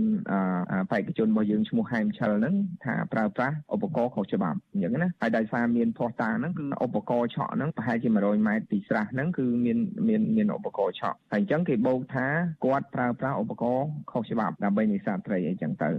[0.92, 12.28] បេក្ខជនរបស់យើងឈ្មោះហែមឆិលហ្នឹងថាប្រើប្រាស់ឧបករណ៍ខុសច្បាប់អញ្ចឹងណាហើយដោយសារមានភស្តុតាងហ្នឹងគឺឧបករណ៍ឆក់ហ្នឹងប្រហែលជា100ម៉ែត្រពីស្រះហ្នឹងគឺមានមានមានឧបករណ៍ឆក់ហើយអញ្ចឹងគេបោកថា
[12.66, 15.92] គាត់ប្រើប្រាស់ឧបករណ៍ខុសច្បាប់ដើម្បីនេសាទត្រីអីចឹងទៅ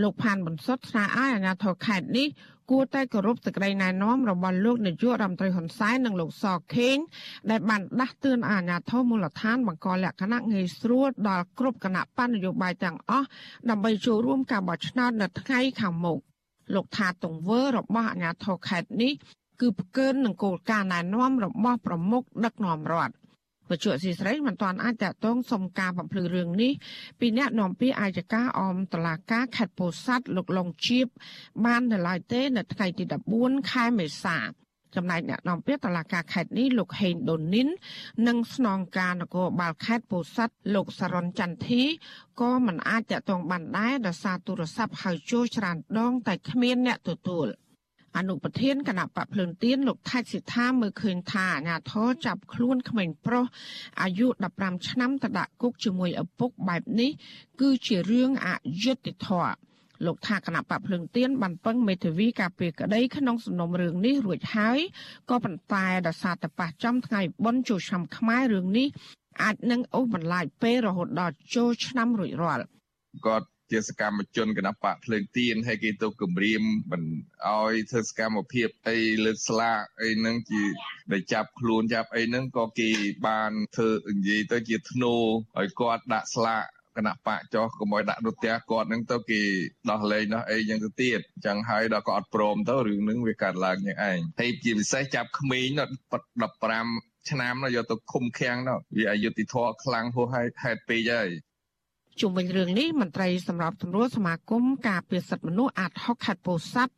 [0.00, 2.28] លោកផានបន្សុតស្នើឲ្យអាជ្ញាធរខេត្តនេះ
[2.70, 6.96] គួរតែគោរពសេចក្តីណែនាំរបស់លោកនាយករដ្ឋមន្ត្រីហ៊ុនសែននិងលោកសខេង
[7.50, 13.26] ដែលបានដាស់តឿនអាជ្ញាធរមូលដ្ឋានបង្កលក្ខណៈងាយស្រួលដល់គ្រប់គណៈបញ្ញយោបាយទាំងអស់
[13.70, 16.18] ដើម្បីចូលរួមការបោះឆ្នោតនៅថ្ងៃខាងមុខ
[16.74, 19.12] លោកថាទង្វើរបស់អាជ្ញាធរខេត្តនេះ
[19.60, 23.14] គឺផ្កើននឹងគោលការណ៍ណែនាំរបស់ប្រមុខដឹកនាំរដ្ឋ
[23.72, 26.72] វិទ្យុស៊ីស្រីមិនទាន់អាចតតងសុំការបំភ្លឺរឿងនេះ
[27.20, 31.06] ពីអ្នកនាំពាក្យអាយកាអមតឡាការខេត្តពោធិ៍សាត់លោកលងជីប
[31.64, 33.04] បាននៅឡើយទេ នៅថ្ងៃទី
[33.38, 34.38] 14ខែមេសា
[34.94, 37.68] ចំណែកអ្នកនាំពាក្យតុលាការខេត្តនេះលោកហេងដូនីន
[38.26, 41.82] និងស្នងការនគរបាលខេត្តពោធិ៍សាត់លោកសរនចន្ទធី
[42.40, 47.48] ក៏មិនអាចតាក់ទងបានដែរដោយសារទូរស័ព្ទហៅចូលច្រើនដងតែគ្មានអ្នកទទួល
[48.16, 53.46] អនុប្រធានគណៈបកភ្លើងទៀនលោកថៃសិដ្ឋាមើលឃើញថាអាញាធរចាប់ខ្លួនក្មេងប្រុស
[54.02, 57.10] អាយុ15ឆ្នាំទៅដាក់គុកជាមួយឪពុកបែបនេះ
[57.60, 58.48] គឺជារឿងអ
[58.82, 59.54] យុត្តិធម៌
[60.06, 64.78] លោកថាគណៈបកភ្លឹងទៀនបានពឹងមេធាវីការពារក្តីក្នុងសំណុំរឿងនេះរួចហើយ
[65.30, 68.88] ក៏ប៉ុន្តែដោយសារតែប៉ះចំថ្ងៃបុណ្យចូលឆ្នាំខ្មែររឿងនេះ
[69.42, 72.64] អាចនឹងអូសបន្លាយពេលរហូតដល់ចូលឆ្នាំរួចរាល់
[73.26, 77.02] គាត់ ជាសកម្មជនគណៈបកភ្លើងទៀនហើយគេទៅគម្រាមមិន
[77.48, 80.62] ឲ្យធ្វើសកម្មភាពអីលើកស្លាកអីហ្នឹងជា
[81.12, 82.90] ដែលចាប់ខ្លួនចាប់អីហ្នឹងក៏គេ
[83.26, 85.14] បានធ្វើនិយាយទៅជាធ្នូ
[85.60, 86.64] ឲ្យគាត់ដាក់ស្លាក
[86.96, 89.40] គណៈបកចោះកុំឲ្យដាក់រត់ផ្ទះគាត់នឹងទៅគេ
[89.90, 95.68] ដោះលែងដោះអីយ៉ាងទៅទៀតអញ្ចឹងហើយដល់គាត់អត់ព្រមទៅរឿងនឹងវាកាត់ឡើងយ៉ាងឯងហើយជាពិសេសចាប់ក្មេង
[96.48, 100.26] 15ឆ្នាំនោះយកទៅឃុំឃាំងនោះវាអយុត្តិធម៌ខ្លាំងហួស
[100.62, 101.30] ហេតុពេកហើយ
[102.20, 106.94] ជុំវិញរឿងនេះមន្ត្រីសម្របសម្រួលសមាគមការពារសិទ្ធិមនុស្សអាត6ខេត្តពោធិ៍សាត់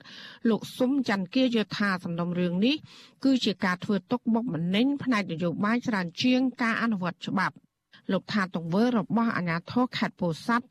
[0.48, 2.77] លោកស៊ុំច័ន្ទគាយថាសំណុំរឿងនេះ
[3.24, 7.57] គឺជាការធ្វើទុកបុកម្នេញផ្នែកនយោបាយច្រើនជាងការអនុវត្តច្បាប់
[8.12, 10.66] លោកថាទង្វើរបស់អាជ្ញាធរខេត្តពោធិ៍សាត់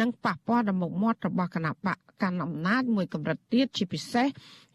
[0.00, 4.26] និងប៉ះពាល់ដល់មុខមាត់របស់គណៈបកកាន់អំណាចមួយកម្រិតទៀតជាពិសេស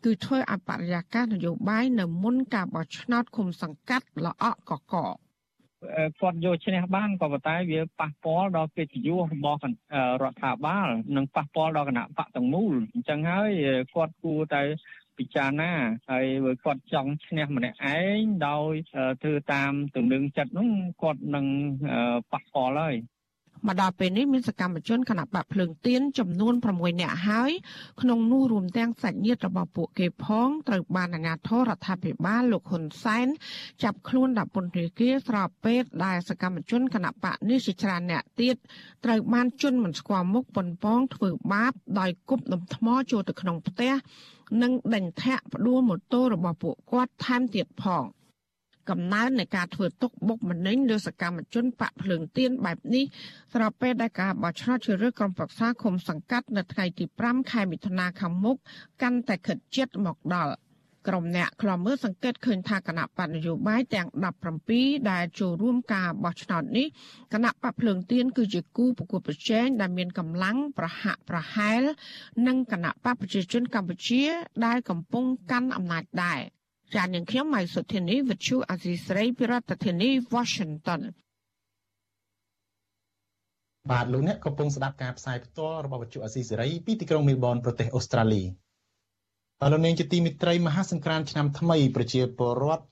[0.03, 4.95] គឺធ្វើឲ្យបរិយាកាសនយោបាយនៅមុនការបោះឆ្នោតឃុំសង្កាត់ល្អក់កក
[6.19, 9.59] គាត់យកឈ្នះបានក៏ប៉ុន្តែវាប៉ះពាល់ដល់កិត្តិយសរបស់
[10.21, 13.51] រដ្ឋាភិបាលនិងប៉ះពាល់ដល់គណៈបកទាំងមូលអញ្ចឹងហើយ
[13.93, 14.61] គាត់គួរតែ
[15.17, 15.71] ពិចារណា
[16.11, 18.73] ហើយបើគាត់ចង់ឈ្នះម្នាក់ឯងដោយ
[19.21, 20.69] ធ្វើតាមទំនឹងចិត្តនោះ
[21.01, 21.45] គាត់នឹង
[22.31, 22.95] ប៉ះពាល់ហើយ
[23.67, 27.51] មកដល់ពេលនេះមានសកម្មជនគណៈបកភ្លើងទៀនចំនួន6នាក់ហើយ
[28.01, 33.27] ក្នុងនោះរួមទាំងសាច់ញាតិរបស់ពួកគេផងត្រូវបានអាជ្ញាធររដ្ឋាភិបាលលោកហ៊ុនសែន
[33.83, 38.55] ចាប់ខ្លួនដាក់ពន្ធនាគារស្របពេលដែលសកម្មជនគណៈបកនេះជាច្រើនអ្នកទៀត
[39.05, 43.93] ត្រូវបានជន់មិនស្គាល់មុខប៉ុនប៉ងធ្វើបាបដោយគប់ដុំថ្មចូលទៅក្នុងផ្ទះ
[44.61, 48.03] និងដេញធាក់ផ្ដួលម៉ូតូរបស់ពួកគាត់ថែមទៀតផង
[48.89, 53.05] កំណើននៃការធ្វើទុកបុកម្នេញលើសកម្មជនបកភ្លើងទៀនបែបនេះ
[53.53, 58.57] ស្របពេលដែលការបោះឆ្នោតជ្រើសរើសក្រុមប្រឹក្សាឃុំសង្កាត់នៅថ្ងៃទី5ខែមិថុនាខាងមុខ
[59.01, 60.53] កាន់តែខិតជិតមកដល់
[61.07, 64.07] ក្រុមអ្នកខ្លំមើលសង្កេតឃើញថាគណៈបកនយោបាយទាំង
[64.59, 66.87] 17ដែលចូលរួមការបោះឆ្នោតនេះ
[67.33, 71.81] គណៈបកភ្លើងទៀនគឺជាគូប្រកួតប្រជែងដែលមានកម្លាំងប្រហាក់ប្រហែល
[72.47, 74.23] និងគណៈបកប្រជាជនកម្ពុជា
[74.65, 76.41] ដែលកំពុងកាន់អំណាចដែរ
[76.95, 81.01] ចាននាងខ្ញុំម៉ៃសុធានីវិទ្យុអាស៊ីស្រីពីរដ្ឋធានី Washington
[83.91, 88.41] បាទលោកអ្នកកំពុងស្ដាប់ការផ្សាយផ្ទាល់របស់វិទ្យុអាស៊ីសេរីពីទីក្រុងមេលប៊នប្រទេសអូស្ត្រាលី
[89.59, 92.85] បាទលោកនាងជាទីមិត្តរីមហាសង្ក្រាន្តឆ្នាំថ្មីប្រជាពលរដ្ឋ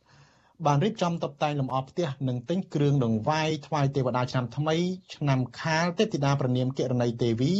[0.66, 4.76] បានរៀបចំតុបតែងលម្អផ្ទះនិងទិញគ្រឿងដង្វាយថ្វាយទេវតាឆ្នាំថ្មី
[5.16, 7.54] ឆ្នាំខាលទេពធីតាប្រណាមកិរណីទេវី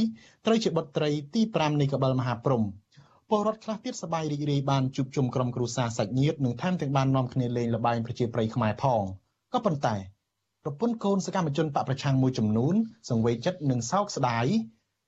[0.46, 2.64] ត្រូវជាបុត្រីទី5នៃកបិលមហាព្រំ
[3.32, 9.04] ពលរដ្ឋខ្លះទៀតសប្បាយរីករាយបានជួបជុំក្រុមគ្រួសារសាច់ញាតិនិងថែមទាំងបាននាំគ្នាលេងល្បែងប្រជាប្រិយខ្មែរផង
[9.54, 9.96] ក៏ប៉ុន្តែ
[10.64, 12.76] ប្រពន្ធកូនសកម្មជនបកប្រឆាំងមួយចំនួន
[13.10, 14.46] សង្វេគចិត្តនិងសោកស្ដាយ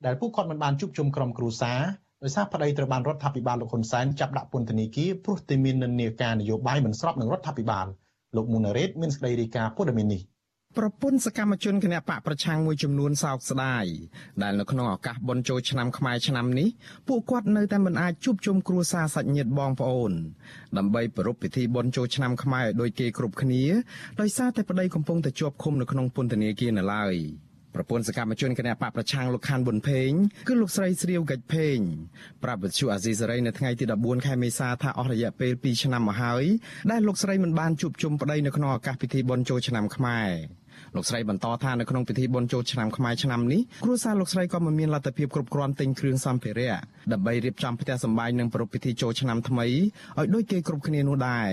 [0.06, 1.80] ដែលពួកគាត់មិនបានជួបជុំក្រុមគ្រួសារ
[2.24, 7.86] ដោយសារប្តីត្រូវបានរដ្ឋាភិបាលលោកហ៊ុនសែនចាប់ដាក់ពន្ធនាគារព្រោះតែមាននិន្នាការនយោបាយមិនស្របនឹងរដ្ឋាភិបាល
[8.36, 10.22] លោកមុនរ៉េតមានសេចក្តីរាយការណ៍ព័ត៌មាននេះ
[10.78, 13.86] ប្រពន្ធសកម្មជនគណៈបកប្រឆាំងមួយចំនួនសោកស្ដាយ
[14.42, 16.70] ដែលនៅក្នុងឱកាសបុណ្យចូលឆ្នាំខ្មែរឆ្នាំនេះ
[17.08, 20.12] ពួកគាត់នៅតែមិនអាចជួបជុំគ្រួសារសាច់ញាតិបងប្អូន
[20.78, 23.64] ដើម្បីប្រារព្ធពិធីបុណ្យចូលឆ្នាំខ្មែរដោយគេគ្រប់គ្នា
[24.22, 27.16] ដោយសារតែប្តីកំពុងតែជាប់ឃុំនៅក្នុងពន្ធនាគារនៅឡើយ
[27.76, 30.12] ប្រពន្ធសកម្មជនគណៈបកប្រឆាំងលោកខានប៊ុនផេង
[30.48, 31.78] គឺលោកស្រីស្រាវកិច្ចផេង
[32.44, 36.46] ប្រាប់វិទ្យុអាស៊ីសេរីនៅថ្ងៃទី14ខែមេសាថាអស់រយៈពេល2ឆ្នាំមកហើយ
[36.92, 40.59] ដែលលោកស្រីមិនបានជួបជុំប្តីនៅក្នុងឱកាសពិធីបុណ្យចូលឆ្នាំខ្មែរ
[40.96, 46.74] លោកស្រីបន្តថានៅក្នុងពិធីបុណ្យចូលឆ្នាំខ្មែរឆ្នាំនេះគ្រួសារលោកស្រីក៏មិនមានលទ្ធភាពគ្រប់គ្រាន់ទិញគ្រឿងសម្ភារៈ
[47.12, 51.50] ដើម្បីរៀបចំផ្ទះសម្បែងនិងប្រារព្ធពិធីចូលឆ្នាំថ្មីឲ្យដូចគេគ្រប់គ្នានោះដែរ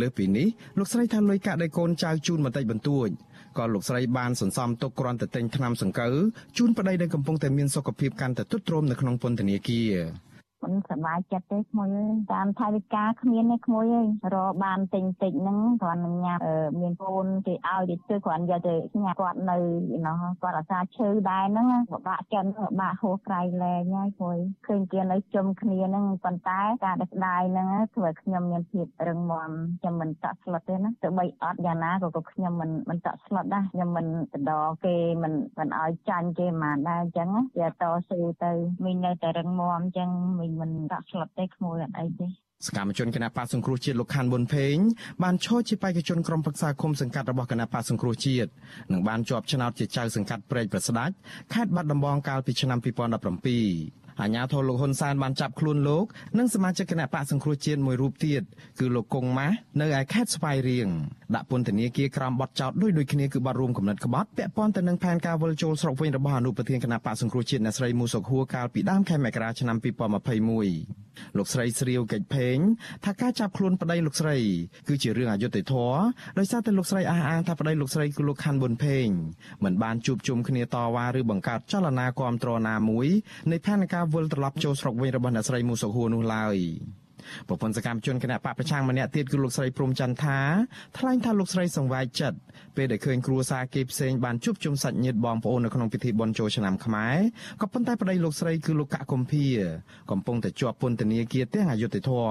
[0.00, 0.48] លើពីនេះ
[0.78, 3.08] លោកស្រីថាលុយកាក់ដែលកូនចៅជូនបន្តិចបន្តួច
[3.58, 6.14] ក៏លោកស្រីបានសន្សំទុកគ្រាន់តែទិញថ្នាំសង្កូវ
[6.58, 9.92] ជូនប្តីដែលកំពុងតែមានសុខភាពកាន់តែទ្រុឌទ្រោមនៅក្នុងពន្ធនាគារ
[10.62, 16.38] មិនសប្បាយចិត្តទេក្មួយអើយតាមថវិកាគ្មានទេក្មួយអើយរកបានទិញតិចហ្នឹងគ្រាន់នឹងញ៉ាំ
[16.80, 19.58] មានកូនគេឲ្យទៅធ្វើគ្រាន់យកទៅញ៉ាំគាត់នៅ
[20.06, 34.06] ណោះគាត់អាសាឈឺដែរហ្នឹងបបាក់ចិនបបាក់ហួសក្រៃលែងហើយក្មួយឃើញគេនៅជុំគ្នាហ្នឹងប៉ុន្តែការដឹកស្ដាយហ្នឹងធ្វើឲ្យខ្ញុំមានភាពរឹងមាំខ្ញុំមិនតក់ស្លុតទេណាទោះបីអត់យ៉ាងណាក៏ក៏ខ្ញុំមិនមិនតក់ស្លុតដែរខ្ញុំមិន
[34.48, 34.52] ដដ
[34.84, 38.52] គេមិនមិនឲ្យចាញ់គេហ្មងដែរអញ្ចឹងវាតស៊ូទៅ
[38.84, 42.26] មីងនៅតែរឹងមាំអញ្ចឹងមីងមិនដាក់ស្លុតទេក្មួយអត់អីទេ
[42.66, 44.76] សកម្មជនគណៈបកសង្គ្រោះជាតិលោកខាន់ប៊ុនផេង
[45.22, 48.50] បានឈរជាបេក្ខជនក្រុមប្រឹក្សាគុំសង្កាត់របស់គណៈបកសង្គ្រោះជាតិ
[48.92, 51.14] និងបានជាប់ឆ្នោតជាចៅសង្កាត់ព្រែកប្រស្ដាច់
[51.52, 56.04] ខេត្តបាត់ដំបងកាលពីឆ្នាំ2017អាញាធរលោកហ៊ុនសែនបានចាប់ខ្លួនលោក
[56.38, 58.42] និងសមាជិកគណៈបកសង្គ្រោះជាតិមួយរូបទៀត
[58.80, 60.88] គឺលោកកុងម៉ាស់នៅឯខេត្តស្វាយរៀង
[61.34, 72.56] ដាក់ពន្ធនាគារក្រោមបទចោទដូចដូចគ្នាគឺបទរួមគំនិតក្បត់ពាក់ព័ន្ធទៅនឹងផែនការវិលចូលស្រុកវិញរបស់អនុប្រធានគណៈបកសង្គ្រោះជាតិអ្នកស្រីមូសុខហួរកាលពីដើមខែមករាឆ្នាំ2021លោកស្រីស្រាវកិច្ចភេង
[73.04, 74.36] ថាការចាប់ខ្លួនប្តីលោកស្រី
[74.88, 75.98] គឺជារឿងអយុត្តិធម៌
[76.38, 79.06] ដោយសារតែលោកស្រីអះអាងថាប្តីលោកស្រីគឺលោកខាន់ប៊ុនភេង
[79.64, 83.08] មិនបានជួបជុំគ្នាតវ៉ាឬបង្កើតចលនាគាំទ្រណាមួយ
[83.50, 86.56] នៃផែនការវិលត្រឡប់ចូលស្រុកវិញរបស់អ្នកស្រីមូសុខហួរនោះឡើយ
[87.48, 90.38] ប្រពន្ធសកម្មជនគណៈបកប្រឆាំងម្នាក់ទៀតគឺលោកស្រីព្រំច័ន្ទថា
[90.98, 92.38] ថ្លែងថាលោកស្រីសង្វាយចិត្ត
[92.76, 97.16] ពេលដែលឃើញគ្រួសារគេផ្សេងបានជួបជុំសាច់ញាតិបងប្អូននៅក្នុងពិធីបុណ្យចូលឆ្នាំខ្មែរ
[97.60, 99.46] ក៏ប៉ុន្តែប្តីលោកស្រីគឺលោកកកកំភៀ
[100.10, 102.30] កំពុងតែជាប់ពន្ធនាគារទាំងអយុធធរ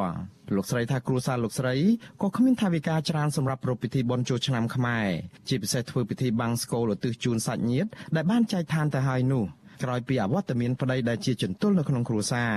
[0.56, 1.76] លោកស្រីថាគ្រួសារលោកស្រី
[2.22, 5.08] ក៏គ្មានថាវិការច្រើនសម្រាប់ប្រពៃពិធីបុណ្យចូលឆ្នាំខ្មែរ
[5.48, 9.44] ជាពិសេសធ្វើពិធីបាំងស្គរឧទ្ទិសជូនសាច់ញាតិដែលបានចែកឋានទៅហើយនោះ
[9.84, 12.54] ក្រោយពីអវត្តមានប្តីដែលជាចន្ទុលនៅក្នុងគ្រួសារ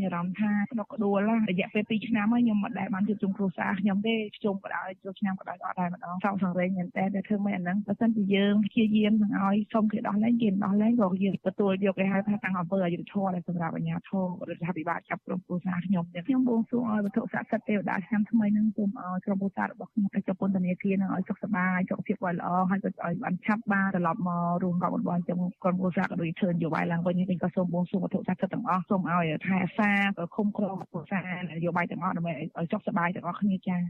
[0.00, 1.18] មានអារម្មណ៍ថាក្តុកក្តួល
[1.50, 29.83] រយៈពេល2ឆ្នាំហើយខ្ញុំមិនដែលបានជួបជុំគ្រួសារខ្ញុំទេជុំក៏ដោយជួបឆ្នាំក៏ដោយអត់ដែរម្ដងសងសង្រេងមែនតើតែធ្វើមិនអាហ្នឹងបើសិនជាយើងព្យាយាមនឹងឲ្យសុំគេដោះលែងគេដោះលែងក៏យើងទទួលយកគេហៅថាតាំងអំពើអយុធធម៌ដែលសម្រាប់អាជ្ញាធររដ្ឋាភិបាលចាប់ក្រុមគ្រួសារខ្ញុំទៀតខ្ញុំបួងសួងឲ្យវត្ថុស័ក្តិសិទ្ធិទេវតាឆ្នាំថ្មីហ្នឹងសូមឲ្យក្រុមគ្រួសាររបស់ខ្ញុំទៅចុះពន្ធនាគារនឹងឲ្យសុខសប្បាយសុខភាពឲ្យល្អហើយក៏ឲ្យបានឆាប់បានត្រឡប់មករួមកប់របស់ខ្ញុំក្រុមគ្រួសារក៏ដូចធ្វើនយោបាយឡើងវិញវិញក៏សូមបួងសួងវត្ថុស័ក្តិសិទ្ធិទាំងអស់សូមឲ្យថែអាសា
[30.18, 33.80] ក៏គុំក្រមគ្រួសារនយោបាយទាំងអស់ដើម្បីឲ្យចុះសប្បាយទាំងអស់គ្នាចា៎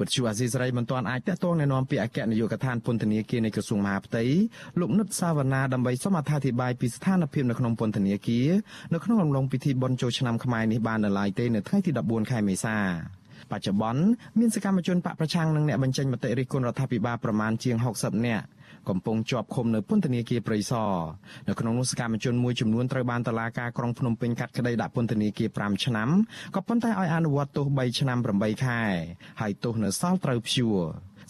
[0.00, 4.24] វិទ្យុអាស៊ីសេរីមិនទាន់អាចតាក់ទងណែនាំពីអគ្គនាយកដ្ឋានពន្ធនាគារនៃក្រសួងមហាផ្ទៃ
[4.80, 8.48] លោកនុតសាវណ្ណាដើម្បីសូមអត្ថាធិប្បាយពីស្ថានភាពនៅក្នុងពន្ធនាគារ
[8.94, 12.76] នៅក្នុងអំឡុងពិធីបុណ្យចូលឆ្នាំខ្មែរនេះបាននៅឡើយទេនៅថ្ងៃទី14ខែមេសា
[13.52, 14.02] បច្ចុប្បន្ន
[14.38, 18.44] មានសកម្មជនបកប្រឆាំងនិងអ្នកបញ្ចេញមតិរិះគន់រដ្ឋាភិបាលប្រមាណជាង60នាក់
[18.88, 20.92] កំពុងជាប់ឃុំនៅពន្ធនាគារព្រៃសរ
[21.48, 26.08] នៅក្នុងនោះសកម្មជនមួយចំនួនត្រូវបានតុលាការក្រុងភ្នំពេញកាត់ក្តីដាក់ពន្ធនាគារ5ឆ្នាំ
[26.54, 28.80] ក៏ប៉ុន្តែឲ្យអនុវត្តទោស3ឆ្នាំ8ខែ
[29.40, 30.80] ហើយទោសនៅសល់ត្រូវព្យួរ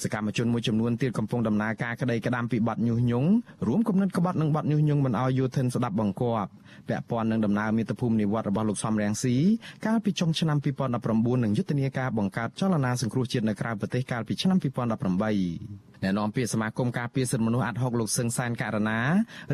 [0.02, 3.28] សកម្មជនមួយចំនួនទៀតកំពុងដំណើរការក្តីក្តាមពីបទញុះញង់
[3.66, 6.50] រួមគំនិតក្បត់នឹងបទញុះញង់មិនឲ្យយោធិនស្ដាប់បង្គាប់
[6.88, 9.37] ពាក់ព័ន្ធនឹងដំណើរមាតុភូមិនិវត្តរបស់លោកសំរងស៊ី
[9.87, 10.59] កាលពីចុងឆ្នាំ
[11.00, 19.00] 2019និងយុទ្ធនាការបង្កើតចលនាសង្គ្រោះជាតិនៅក្រៅប្រទេសកាលពីឆ្នាំ2018អ្នកនាំពាក្យសមាគមការពារសិទ្ធិមនុស្សអាត់ហុកលោកសឹងសានករណា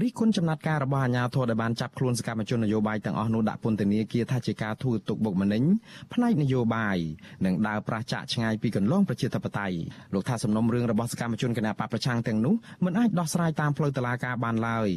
[0.03, 5.63] រិះគន់ចំណាត់ការរបស់អាជ្ញាធរដែលបានចាប់ខ្លួនសកម្មជននយោបាយទាំងអស់នោះដាក់ពន្ធនាគារថាជាការធ្វើទុកបុកម្នេញ
[6.13, 6.99] ផ្នែកនយោបាយ
[7.45, 9.77] និងដើរប្រឆាចឆ្ងាយពីកន្លងប្រជាធិបតេយ្យ
[10.15, 14.89] លោកថាសំណុំរឿងរបស់សកម្មជនគណបកប្រឆាំងទាំងនោះមិនអាចដោះស្រាយតាមផ្លូវតុលាការបានឡើយ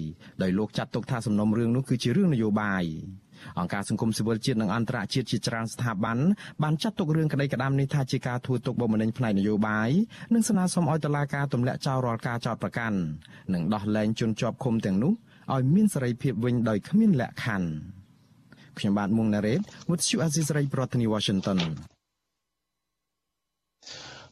[0.41, 2.84] ដោយលោកចាត់ទុកថាសំណុំរឿងនោះគឺជារឿងនយោបាយ
[3.60, 6.17] អង្គការសង្គមស៊ីវិលជាតិនិងអន្តរជាតិជាច្រើនស្ថាប័ន
[6.63, 9.89] បានចាត់ទុករឿងក្តីក្តាមនេះថាជាការធ្វើទុកបុកម្នេញផ្នែកនយោបាយ
[10.34, 12.98] និងស្នើសុំឲ្យតុលាការទម្លាក់ចោលរាល់ការចោទប្រកាន់
[13.54, 15.13] និងដោះលែងជនជាប់ឃុំទាំងនោះ
[15.54, 17.69] ឲ្យមានសេរីភាពវិញដោយគ្មានលក្ខខណ្ឌ
[18.78, 21.60] ខ្ញុំបាទមុងណារ៉េត With you Aziz Ray ប្រធានាទី Washington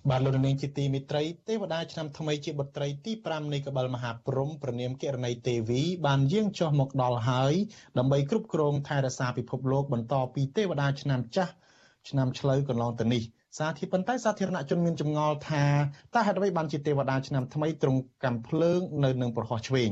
[0.10, 7.54] បាទលោកនាងជាទីមិត្តរីទេវតាឆ្នាំថ្មីជាបុត្រីទី5នៃកបិលមហាព្រំប្រនាមគរណីទេវីបានយាងចុះមកដល់ហើយ
[7.98, 11.54] ដើម្បីគ្រប់គ្រងថែរក្សាពិភពលោកបន្តពីទេវតាឆ្នាំចាស់
[12.10, 13.24] ឆ្នាំឆ្លូវកន្លងទៅនេះ
[13.58, 15.66] សាធារប៉ុន្តែសាធារណជនមានចម្ងល់ថា
[16.14, 19.92] តើហេតុអ្វីបានជាទេវតាឆ្នាំថ្មីទ្រង់កំភ្លើងនៅនឹងប្រហោះឆ្វេង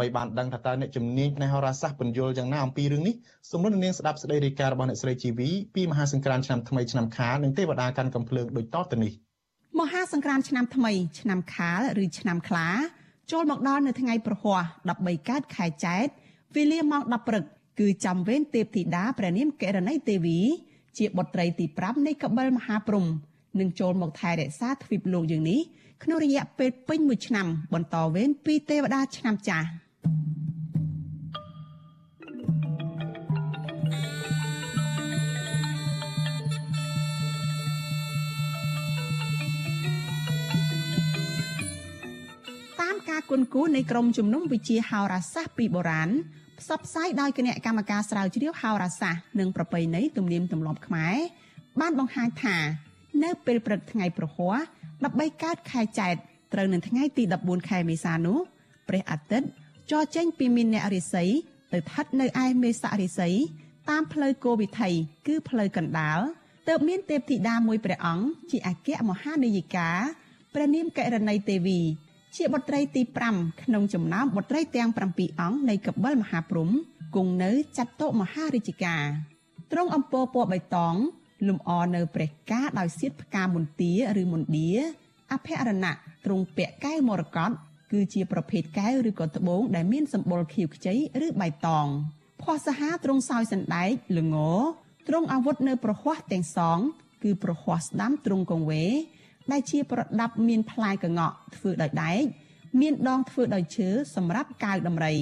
[0.00, 3.14] មិនបានដឹងថាតើអ្នកជំនាញផ្នែកហោរាសាស្ត្របញ្យល់យ៉ាងណាអំពីរឿងនេះ
[3.50, 9.12] សូមលោកនាងស្ដាប់សេចក្តីរាយការណ៍របស់អ្នកស្រីជីវីពីមហាសង្គ្រាមឆ្នាំថ្មីឆ្នាំខាលនិងទេវតាកាន់កំភ្លើងដូចតទៅនេះ។
[9.80, 12.68] មហាសង្គ្រាមឆ្នាំថ្មីឆ្នាំខាលឬឆ្នាំខ្លា
[13.30, 14.60] ចូលមកដល់នៅថ្ងៃប្រហ័ស
[14.94, 16.06] 13កើតខែចែក
[16.54, 17.44] វេលាម៉ោង10ព្រឹក
[17.80, 20.38] គឺចាំវេនទេពធីតាព្រះនាមកិរណីទេវី
[20.98, 23.04] ជាបុត្រីទី5នៃកបិលមហាព្រំ
[23.60, 25.60] នឹងចូលមកថែរក្សាទ្វីបលោកយើងនេះ
[26.02, 29.66] ក្នុងរយៈពេលពេញមួយឆ្នាំបន្តវេនពីទេវតាឆ្នាំចាស់
[43.30, 46.10] គុនគូនៃក្រមជំនុំវិជាហោរាសាស្ត្រពីបុរាណ
[46.60, 51.16] ផ្សព្វផ្សាយដោយគណៈកម្មការស្រាវជ្រាវហោរាសាស្ត្រនិងប្រពៃណីទំនៀមទម្លាប់ខ្មែរ
[51.80, 52.56] បានបង្ហាញថា
[53.24, 54.56] នៅពេលព្រឹកថ្ងៃប្រហ័ស
[55.02, 56.14] 13កើតខែចែក
[56.52, 58.38] ត្រូវនឹងថ្ងៃទី14ខែមេសានោះ
[58.88, 59.48] ព្រះអាទិត្យ
[59.90, 61.30] ចរចេញពីមីនអ្នករិស័យ
[61.72, 63.34] ទៅស្ថិតនៅឯមេសរិស័យ
[63.90, 64.90] តាមផ្លូវគោវិថី
[65.26, 66.20] គឺផ្លូវកណ្ដាល
[66.68, 69.90] ទើបមានទេពធីតាមួយព្រះអង្គជាអគ្គមហានាយិកា
[70.54, 71.80] ព្រះនាមកិរណីទេវី
[72.36, 73.02] ជាបុត្រីទី
[73.32, 76.68] 5ក្នុងចំណោមបុត្រីទាំង7អង្គនៃកបិលមហាព្រំ
[77.16, 79.04] គង់នៅចាត់តុមហារាជការ
[79.72, 80.94] ទ្រង់អំពរពណ៌បៃតង
[81.48, 84.68] លំអនៅព្រះការដោយសៀតផ្កាមន្ទាឬមន្ទា
[85.32, 85.92] អភរណៈ
[86.24, 87.50] ទ្រង់ពាក់កែវមរកត
[87.92, 90.94] គឺជាប្រភេទកែវឬក៏ត្បូងដែលមានសម្បុរខៀវខ្ចី
[91.26, 91.86] ឬបៃតង
[92.42, 94.36] ភ័ស្សាហាទ្រង់សោយសណ្ដែកល្ង
[95.08, 96.78] ទ្រង់អាវុធនៅប្រហ័សទាំងសង
[97.22, 98.84] គឺប្រហ័សស្ដាំទ្រង់កងវេ
[99.50, 102.22] ដែលជាប្រដាប់មានផ្លែកងក់ធ្វើដោយដែក
[102.80, 105.14] មានដងធ្វើដោយឈើសម្រាប់កាវដំរី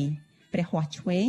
[0.53, 1.29] ព្រះហ័សឆ្វេង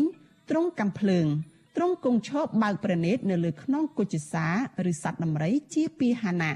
[0.50, 1.28] ទ្រង់កំភ្លើង
[1.76, 4.48] ទ្រង់គង់ឈប់បើកប្រណេតនៅលើខ្នងគុជសា
[4.89, 6.54] ឬសត្វដំរីជាពីហានៈ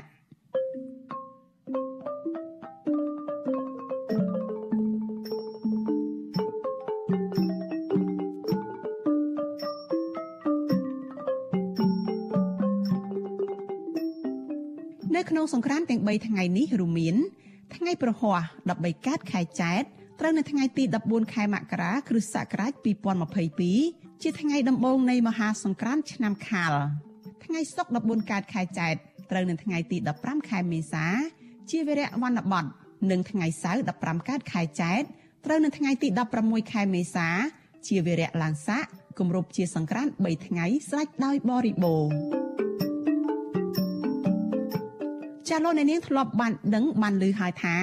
[15.16, 17.16] នៅក្នុងសង្គ្រាមទាំង3ថ្ងៃនេះរួមមាន
[17.76, 18.40] ថ្ងៃប្រហ័ស
[18.74, 19.82] 13កើតខែចែក
[20.20, 22.72] ត្រូវនៅថ្ងៃទី14ខែមករាគ្រិស្តសករាជ
[23.48, 26.74] 2022ជាថ្ងៃដំបូងនៃមហាសង្គ្រាមឆ្នាំខាល
[27.44, 28.94] ថ្ងៃសុក្រ14កើតខែចែក
[29.32, 31.06] ត្រូវនៅថ្ងៃទី15ខែមេសា
[31.70, 32.66] ជាវីរៈវណ្ណបត
[33.12, 35.02] និងថ្ងៃសៅរ៍15កើតខែចែក
[35.46, 36.10] ត្រូវនៅថ្ងៃទី
[36.42, 37.28] 16ខែមេសា
[37.88, 38.86] ជាវីរៈឡើងស័ក
[39.20, 42.45] គម្រប់ជាសង្គ្រាម3ថ្ងៃស្រេចដោយបរិបូរណ៍
[45.50, 47.76] ចាលោកអ្នកនាងធ្លាប់បានដឹងបានឮហើយថា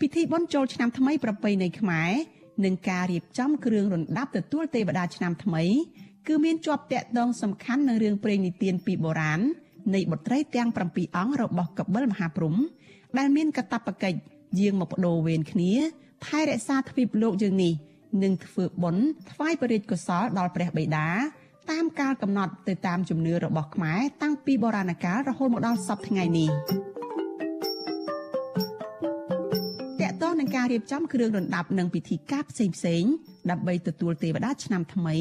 [0.00, 2.10] ពិធីបុណ្យចូលឆ្នាំថ្មីប្រពៃណីខ្មែរ
[2.64, 5.64] និងការរៀបចំគ្រឿងរណ្ដាប់ទទួលទេវតាឆ្នាំថ្មី
[6.28, 9.40] គឺមានជាប់តាក់ទងសំខាន់នឹងរឿងព្រេងនិទានពីបុរាណ
[9.94, 12.54] នៃបុត្រីទាំង7អង្គរបស់កបិលមហាព្រំ
[13.18, 14.18] ដែលមានកាតព្វកិច្ច
[14.60, 15.72] យាងមកបដូរវេនគ្នា
[16.26, 17.72] ថែរក្សាទ្វីបលោកយើងនេះ
[18.22, 21.08] និងធ្វើបុណ្យថ្វាយបរិយាកុសលដល់ព្រះបិតា
[21.70, 26.50] តាមកាលកំណត់ទៅតាមជំនឿរបស់ខ្មែរតាំងពីបុរាណកាលរហូតមកដល់សពថ្ងៃនេះ
[30.56, 33.04] ការរៀបចំគ្រឿងរណ្ដាប់និងពិធីការផ្សេងផ្សេង
[33.50, 35.16] ដើម្បីទទួលទេវតាឆ្នាំថ្មី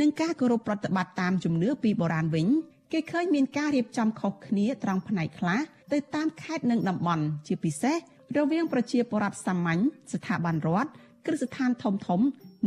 [0.00, 2.46] និងការគោរពប្រតិបត្តិតាមជំនឿពីបុរាណវិញ
[2.92, 5.60] គេឃើញមានការរៀបចំខុសគ្នាត្រង់ផ្នែកខ្លះ
[5.92, 7.96] ទៅតាមខេត្តនិងតំបន់ជាពិសេស
[8.36, 9.80] រវាងប្រជាពលរដ្ឋសាមញ្ញ
[10.12, 10.90] ស្ថាប័នរដ្ឋ
[11.26, 12.20] គ្រឹះស្ថានធំធំ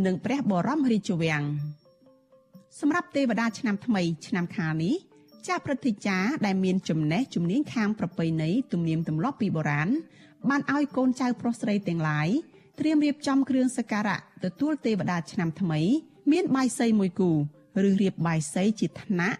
[0.05, 1.43] និងព្រះបរមរាជវាំង
[2.79, 4.95] សម្រាប់ទេវតាឆ្នាំថ្មីឆ្នាំខាលនេះ
[5.47, 9.89] ចាស់ព្រឹទ្ធាចារ្យដែលមានចំណេះជំនាញខាងប្រពៃណីទំនៀមទម្លាប់ពីបុរាណ
[10.49, 12.27] បានឲ្យកូនចៅប្រុសស្រីទាំងឡាយ
[12.79, 15.81] ត្រៀមរៀបចំគ្រឿងសក្ការៈទទួលទេវតាឆ្នាំថ្មី
[16.31, 17.31] មានបាយសីមួយគូ
[17.87, 19.37] ឬរៀបបាយសីជាថ្នាក់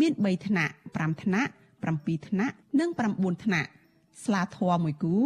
[0.00, 1.52] មាន3ថ្នាក់5ថ្នាក់
[1.88, 3.68] 7ថ្នាក់និង9ថ្នាក់
[4.24, 5.16] ស្លាធម៌មួយគូ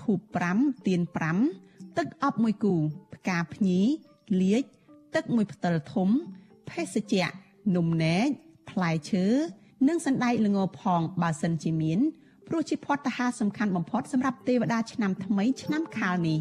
[0.00, 0.18] ធូប
[0.52, 1.00] 5ទៀន
[1.48, 2.74] 5ទឹកអប់មួយគូ
[3.14, 3.80] ផ្កាភ្ញី
[4.40, 4.64] លាជ
[5.14, 6.08] ទឹកមួយផ្តិលធំ
[6.70, 7.26] ភេសជ្ជៈ
[7.76, 8.28] នំនែក
[8.70, 9.26] ផ្លែឈើ
[9.88, 11.98] និងសណ្ដែកល្ងផងបើសិនជាមាន
[12.50, 16.40] ព្រោះជាភ័តហាសំខាន់បំផុតសម្រាប់ទេវតាឆ្នាំថ្មីឆ្នាំខាលនេះ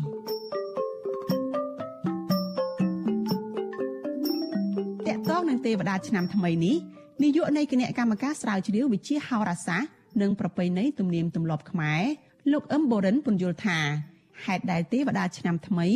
[5.07, 6.75] តកតងនឹងទេវតាឆ្នាំថ្មីនេះ
[7.23, 9.89] នាយកនៃគណៈកម្មការស្រាវជ្រាវវិជាហោរាសាស្ត្រ
[10.21, 12.03] និងប្រពៃណីទំនៀមទម្លាប់ខ្មែរ
[12.51, 13.79] លោកអឹមបូរិនពន្យល់ថា
[14.45, 15.87] ហេតុដែលទេវតាឆ្នាំថ្មី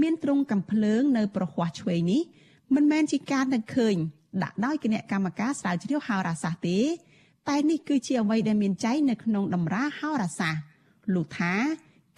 [0.00, 2.22] មានទ្រង់កំភ្លើងនៅប្រហ័សឆ្វេងនេះ
[2.74, 3.96] មិនមែនជាការនឹកឃើញ
[4.42, 6.78] ដាក់ដោយគណៈកម្មការស្រាវជ្រាវហោរាសាស្ត្រទេ
[7.48, 10.62] តែនេះគឺជាអ្វីដែលមានចែងនៅក្នុងតម្រាហោរាសាស្ត្រ
[11.14, 11.54] លោកថា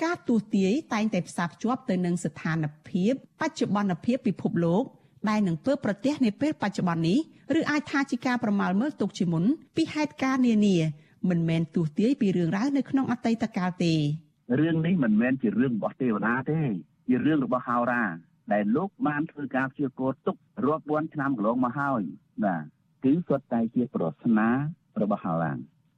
[0.03, 4.85] ការទូទាយតែងតែផ្សារភ្ជាប់ទៅនឹងស្ថានភាព បច្ចុប្បន្នភាពពិភពលោក
[5.29, 7.19] ដែលនឹងធ្វើប្រទះនាពេលបច្ចុប្បន្ននេះ
[7.59, 9.45] ឬអាចថាជាការប្រមាលមើលទុកជាមុន
[9.77, 10.77] ពីហេតុការណ៍នានា
[11.31, 13.95] មិនមែនទូទាយពីរឿងរ៉ាវនៅក្នុងអតីតកាលទេ
[14.61, 16.61] រឿងនេះមិនមែនជារឿងរបស់ទេវតាទេ
[17.09, 18.03] ជារឿងរបស់ហោរា
[18.53, 22.03] ដែលលោកបានធ្វើការព្យាករទុករាប់ពាន់ឆ្នាំកន្លងមកហើយ
[22.45, 22.63] បាទ
[23.05, 24.49] គឺសុទ្ធតែជាប្រស្នា
[25.03, 25.53] របស់ហោរា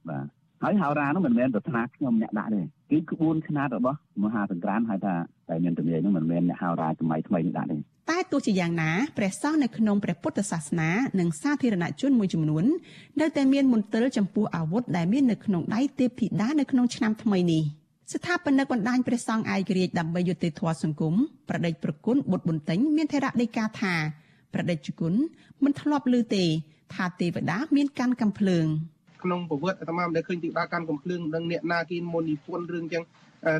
[0.09, 0.25] បាទ
[0.63, 5.15] ហើយហោរានោះមិនមែនប្រាថ្នាខ្ញុំអ្នកដាក់ទេគឺក្បួនខ្នាតរបស់មហាសង្គ្រាមហៅថា
[5.49, 7.77] តែមានទំនាយនោះមិនមែនអ្នកហោរាសម័យថ្មីនេះដាក់ទេ
[8.09, 10.89] តែទោះជាយ៉ាងណាព្រះសង្ឃនៅក្នុងព្រះពុទ្ធសាសនា
[11.19, 12.65] និងសាធារណជនមួយចំនួន
[13.21, 17.63] នៅតែមានមន្ទិលចំពោះអាវុធដែលមាននៅក្នុងដៃទេពធីតានៅក្នុងឆ្នាំថ្មីនេះ
[18.13, 21.13] ស្ថាបនិកបណ្ដាញព្រះសង្ឃឯករាជ្យដើម្បីយុត្តិធម៌សង្គម
[21.49, 23.93] ប្រដេចប្រគុណបុត្របន្ទិញមានថេរដីកាថា
[24.53, 25.13] ប្រដេចគុណ
[25.63, 26.45] មិនធ្លាប់ឮទេ
[26.93, 28.67] ថាទេវតាមានកាន់កំភ្លើង
[29.23, 33.03] ក្នុងប្រវត្តិអាត្មាមិនដែលឃើញទីវតាកាន់កំភ្លើងនឹងអ្នកណាគេមុននិពន្ធរឿងចឹង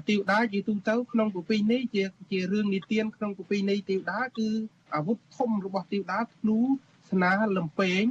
[0.10, 4.48] ទីវតាជាទូទៅក្នុងប្រពៃណីជាជារឿងនិទានក្នុងប្រពៃណីទីវតាគឺ
[4.96, 6.58] អាវុធធំរបស់ទីវតាធ្នូ
[7.12, 8.04] ស្នាលំពែង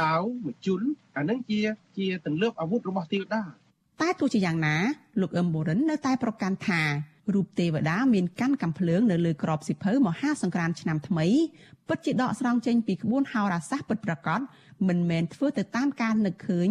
[0.00, 0.80] ដាវមជុល
[1.16, 1.60] អានឹងជា
[1.96, 3.42] ជាទន្លើបអាវុធរបស់ទីវតា
[4.00, 4.76] តែទោះជាយ៉ាងណា
[5.20, 6.82] លោកអឹមបូរិននៅតែប្រកាន់ថា
[7.32, 11.26] រូបទេវតាមានកាន់កំភ្លើងនៅលើក្របសិភៅមហាសង្គ្រាមឆ្នាំថ្មី
[11.88, 14.40] ពិតជាដកស្រង់ចេញពីក្បួនហោរាសាស្ត្រពិតប្រាកដ
[14.88, 16.68] មិនមែនធ្វើទៅតាមការនឹកឃើញ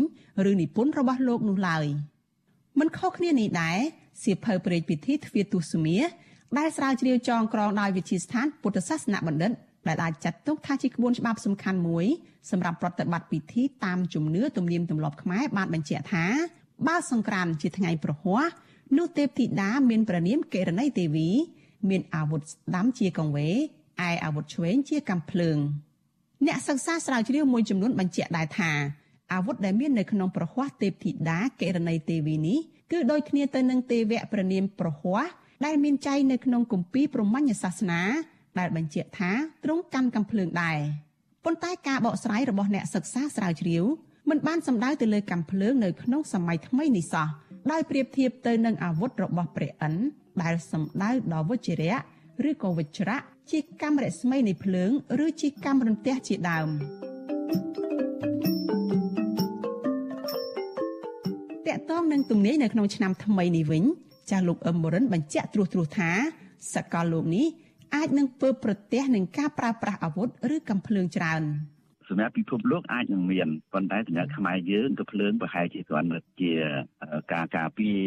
[0.50, 1.86] ឬនិពន្ធរបស់លោកនោះឡើយ
[2.80, 3.80] មិនខុសគ្នានេះដែរ
[4.24, 5.98] សៀវភៅព្រេងពិធីទ្វាទុសមា
[6.58, 9.52] ដែលស្រាវជ្រាវចងក្រងដោយវិទ្យាស្ថានពុទ្ធសាសនបណ្ឌិត
[9.88, 12.06] ដែលអាចចាត់ទុកថាជាក្បួនច្បាប់សំខាន់មួយ
[12.52, 16.26] សម្រាប់ប្រតិបត្តិពិធីតាមជំនឿទំនៀមទម្លាប់ខ្មែរបានបញ្ជាក់ថា
[16.88, 18.44] បើសង្ក្រាន្តជាថ្ងៃប្រហ័ស
[18.98, 21.30] នោះទេពធីតាមានព្រះនាមកិរណីទេវី
[21.90, 25.58] មានអាវុធស្ដាំជាកង្វេឯអាវុធឆ្វេងជាកាំភ្លើង
[26.46, 28.72] អ្នកសិក្សាស្រាវជ្រាវមួយចំនួនបញ្ជាក់ដែរថា
[29.34, 32.60] អាវុធដែលមាននៅក្នុងប្រហ័សទេពធីតាកិរណីទេវីនេះ
[32.92, 35.26] គឺដូចគ្នាទៅនឹងទេវៈព្រះនាមប្រហ័ស
[35.66, 38.02] ដែលមានចែងនៅក្នុងគម្ពីរព្រហ្មញ្ញសាសនា
[38.60, 39.32] ដែលបញ្ជាក់ថា
[39.64, 40.80] ទ្រង់កាន់កំភ្លើងដែរ
[41.46, 43.84] ប៉ុន្តែការបកស្រាយរបស់អ្នកសិក្សាស្រាវជ្រាវ
[44.30, 47.28] មិនបានសំដៅទៅលើកំភ្លើងនៅក្នុងសម័យថ្មីនេះសោះ
[47.72, 50.04] ដោយប្រៀបធៀបទៅនឹងអាវុធរបស់ព្រះឥន្ទ
[50.44, 51.98] ដែលសំដៅដល់វជ្ជរៈ
[52.50, 53.18] ឬក៏វិជ្ជរៈ
[53.52, 54.92] ជាកម្មរស្មីនៃភ្លើង
[55.26, 56.70] ឬជាកម្មរន្ទះជាដើម
[61.68, 63.84] តកតងនឹងទំនាយនៅក្នុងឆ្នាំថ្មីនេះវិញ
[64.30, 66.12] ចាស់លោកអឹមបរិនបញ្ជាក់ត្រួសត្រាសថា
[66.74, 67.46] សកលលោកនេះ
[67.96, 71.44] អាចនឹងធ្វើប្រទះនឹងការប្រើប្រាស់អាវុធឬកំភ្លើងច្រើន
[72.10, 76.52] សម្រាប់ពិភពលោកអាចនឹងមានប៉ុន្តែសម្រាប់ខ្មែរយើងក៏ភ្លើងប្រហែលជាគ្រាន់តែជា
[77.34, 78.00] ការការពារ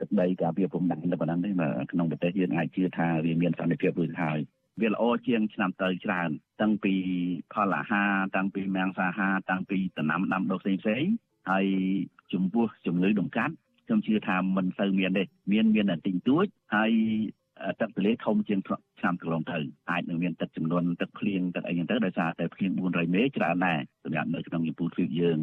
[0.00, 1.50] ទឹកដីការពារព្រំដែនតែប៉ុណ្ណឹងទេ
[1.92, 4.38] ក្នុងប្រទេសយើងអាចជឿថាវាមានសន្តិភាពរួចហើយ
[4.80, 6.30] វាល្អជាងឆ្នាំទៅច្រើន
[6.60, 6.94] តាំងពី
[7.52, 11.04] ផលអាហារតាំងពីមាំងសាហារតាំងពីដំណាំដាំដុះផ្សេងផ្សេង
[11.50, 11.66] ហើយ
[12.32, 13.54] ចំពោះជំងឺដង្កាត់
[13.86, 16.90] ខ្ញុំជឿថាមិនសូវមានទេមានមានតែតិចតួចហើយ
[17.80, 19.58] ទឹកទន្លេធំជាងឆ្នាំកន្លងទៅ
[19.90, 25.38] អាចនឹងមានទឹកចំនួនទឹកភ្លៀងទឹកអីចឹងទៅដោយសារតែភ្លៀង400មេច្រើនដែរសម្រាប់នៅក្នុងយពូទ្វីបយើង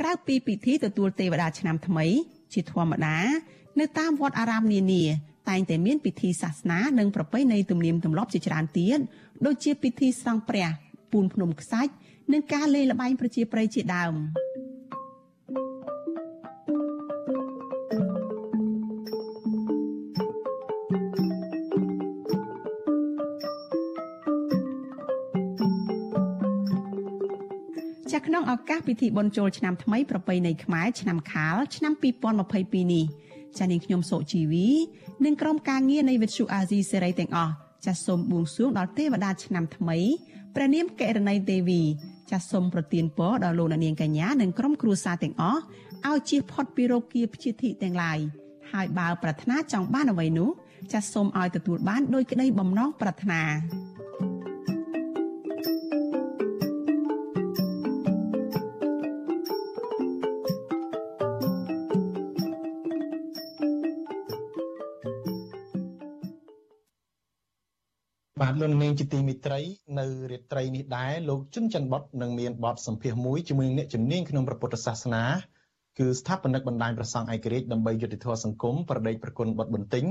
[0.00, 2.06] ក្រៅពីពិធីទទួលទេវតាឆ្នាំថ្មី
[2.52, 3.18] ជាធម្មតា
[3.80, 5.04] នៅតាមវត្តអារាមនានា
[5.48, 8.98] តែងតែមានពិធីសាសនានិងប្រពៃណីទំនៀមទម្លាប់ជាច្រើនទៀត
[9.46, 10.68] ដូចជាពិធីស្រង់ព្រះ
[11.12, 11.92] ពូនភ្នំខ្សាច់
[12.32, 14.14] និងការលេងល្បែងប្រជាប្រិយជាដើម
[28.34, 31.92] ក្នុងឱកាសពិធីបុណ្យចូលឆ្នាំថ្មីប្រពៃណីខ្មែរឆ្នាំខាលឆ្នាំ
[32.42, 33.04] 2022នេះ
[33.58, 34.68] ចានាងខ្ញុំសុជីវី
[35.24, 37.52] និងក្រុមការងារនៃវិទ្យុអាស៊ីសេរីទាំងអស់
[37.86, 39.98] ចាសសូមបួងសួងដល់ទេវតាឆ្នាំថ្មី
[40.54, 41.82] ព្រះនាមកិរណីទេវី
[42.30, 45.60] ចាសសូមប្រទានពរដល់លោកនាងកញ្ញានិងក្រុមគ្រួសារទាំងអស់
[46.08, 48.18] ឲ្យជៀសផុតពីរោគាព្យាធិទាំងឡាយ
[48.72, 50.50] ហើយបើប្រាថ្នាចង់បានអ្វីនោះ
[50.92, 53.42] ចាសសូមឲ្យទទួលបានដោយក្តីបំណងប្រាថ្នា
[68.54, 69.60] បាទលោកនាងជាទីមិត្តរី
[69.98, 75.24] នៅរាត្រីនេះដែរលោកជុនច័ន្ទបុតនឹងមានបទសម្ភាសន៍មួយជាមួយនឹងអ្នកជំនាញក្នុងព្រះពុទ្ធសាសនា
[75.98, 80.04] គឺស្ថាបនិកបណ្ដាញប្រសង់ឯករាជ្យដើម្បីយុត្តិធម៌សង្គមប្រដេកប្រគុណបុតបន្ទិញ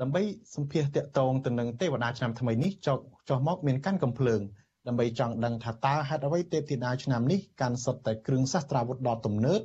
[0.00, 0.22] ដើម្បី
[0.54, 2.98] សម្ភាសតាក់ទងទៅនឹងទេវតាឆ្នាំថ្មីនេះចុះ
[3.28, 4.40] ចុះមកមានកាន់កំភ្លើង
[4.86, 9.60] ដើម្បីចង់ដឹងថាតើហេតុអ្វីទេពធីតាឆ្នាំនេះកាន់សុទ្ធតែគ្រឿងសស្ត្រាវុធដ៏ទំនើប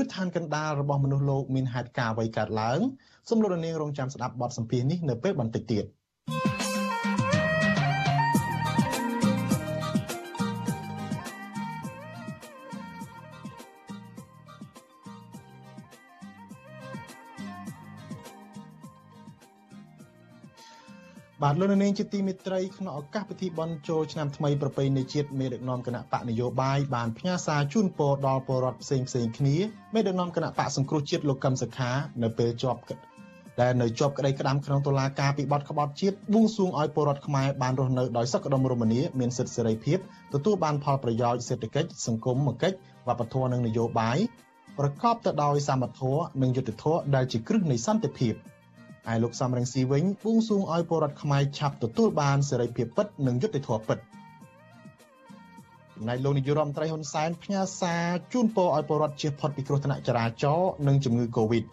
[0.00, 2.80] ឬឋានកណ្ដាលរបស់មនុស្សលោកមានហេតុការណ៍អ្វីកើតឡើង
[3.28, 5.86] សូមលោកនាងរងចាំស្ដាប់បទសម្ភាសន៍នេះនៅពេលបន្តិចទៀត។
[21.44, 29.56] បាទលោកនាងជាទីមេត្រីក្នុងឱកាសពិធីបុណ្យចូលឆ្នាំថ្មីប្រពៃណីជាតិមេដឹកនាំគណៈបកនយោបាយបានផ្ញើសារជូនពរដល់ពលរដ្ឋផ្សេងផ្សេងគ្នា
[29.94, 31.90] មេដឹកនាំគណៈបកសង្គ្រោះជាតិលោកកឹមសុខា
[32.22, 32.80] នៅពេលជាប់
[33.60, 39.98] ដែលនៅជាប់ក្តីក្តាំក្នុងតុលាការពីបទក្បត់ជាតិបួងសួងឲ្យពលរដ្ឋខ្មែរបានរស់នៅដោយសុខដុមរមនាមានសិទ្ធិសេរីភាព
[40.34, 42.76] ទទួលបានផលប្រយោជន៍សេដ្ឋកិច្ចសង្គមកិច្ច
[43.08, 44.18] វប្បធម៌និងនយោបាយ
[44.78, 48.34] ប្រកបទៅដោយសមធម៌និងយុត្តិធម៌ដែលជាគ្រឹះនៃសន្តិភាព។
[49.10, 53.98] ឯលោកសំរងស៊ីវិញបួងសួងឲ្យពលរដ្ឋខ្មែរឆាប់ទទួលបានសេរីភាពពិតនិងយុត្តិធម៌ពិត
[55.96, 61.64] ចំណែកលោកនាយរដ្ឋមន្ត្រីហ៊ុនសែនផ្ញើសារជូនពរឲ្យពលរដ្ឋជៀសផុតពីគ្រោះថ្នាក់ចរាចរណ៍និងជំងឺ Covid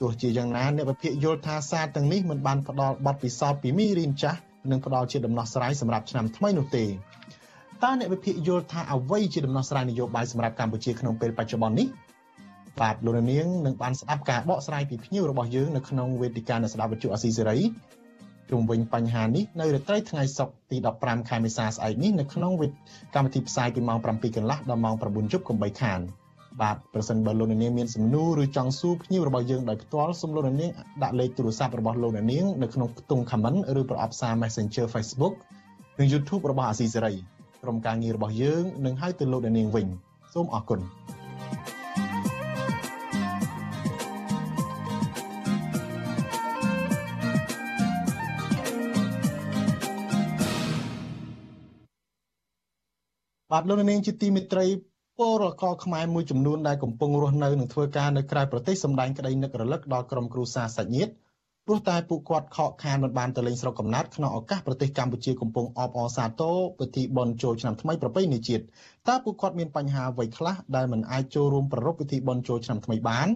[0.00, 4.38] ទោះជាយ៉ាងណាអ្នកវិភាគយល់ថាសារទាំងនេះមិនបានផ្ដល់បទពិសោធន៍ពីមីរៀនចាស់
[4.70, 11.86] និងផ្ដល់ជាដំណោះស្រាយសម្រាប់ឆ្នាំថ្មីនោះទេតើអ្នកវិភាគយល់ថាអ្វីជាដំណោះស្រាយនយោបាយសម្រាប់កម្ពុជាក្នុងពេលបច្ចុប្បន្ននេះ
[12.80, 17.58] បាទលោកនាងនឹងបានស្ដាប់ការបកស្រាយពីភ្ញៀវរបស់យើងនៅក្នុងវេទិកានៃស្ដាប់វិទ្យុអស៊ីសេរី
[18.50, 22.70] ជុំវិញបញ្ហានេះនៅរាត្រីថ្ងៃសុក្រទី15ខែមេសាស្អែកនេះនៅក្នុងវេទ
[23.14, 26.00] កម្មវិធីផ្សាយពីម៉ោង7កន្លះដល់ម៉ោង9យប់កុំបីខាន
[26.62, 30.70] បាទប្រសិនបើលោកនាងមានសំណួរឬចង់សួរភ្ញៀវរបស់យើងដោយផ្ទាល់សូមលោកនាង
[31.02, 35.34] ដាក់លេខទូរស័ព្ទរបស់លោកនាងនៅក្នុងខ្ទង់ comment ឬប្រអប់សារ Messenger Facebook
[35.98, 37.12] និង YouTube របស់អាស៊ីសេរី
[37.62, 39.86] ក្រុមការងាររបស់យើងនឹងហៅទៅលោកនាងវិញ
[40.34, 40.80] សូមអរគុណ
[53.56, 54.66] បាទលោកនាងជាទីមេត្រី
[55.18, 61.12] ពលករខ្មែរមួយចំនួនដែលកំពុងរស់នៅនិងធ្វើការនៅក្រៅប្រទេសសម្ដែងក្តីនឹករលឹកដល់ក្រុមគ្រួសារសាច់ញាតិ
[61.66, 68.62] ព្រោះតែពួកគាត់ខកខានមិនបានទៅលេងស្រុកកំណើតក្នុងឱកាសប្រទេសកម្ពុជាកំពុងអបអរសាទរពិធីបុណ្យចូលឆ្នាំថ្មីប្រពៃណីជាតិ
[69.08, 73.28] តើពួកគាត់មានបញ្ហាអ្វីខ្លះដែលមិនអាចចូលរួមប្រារព្ធពិធីបុណ្យចូលឆ្នាំថ្មីបាន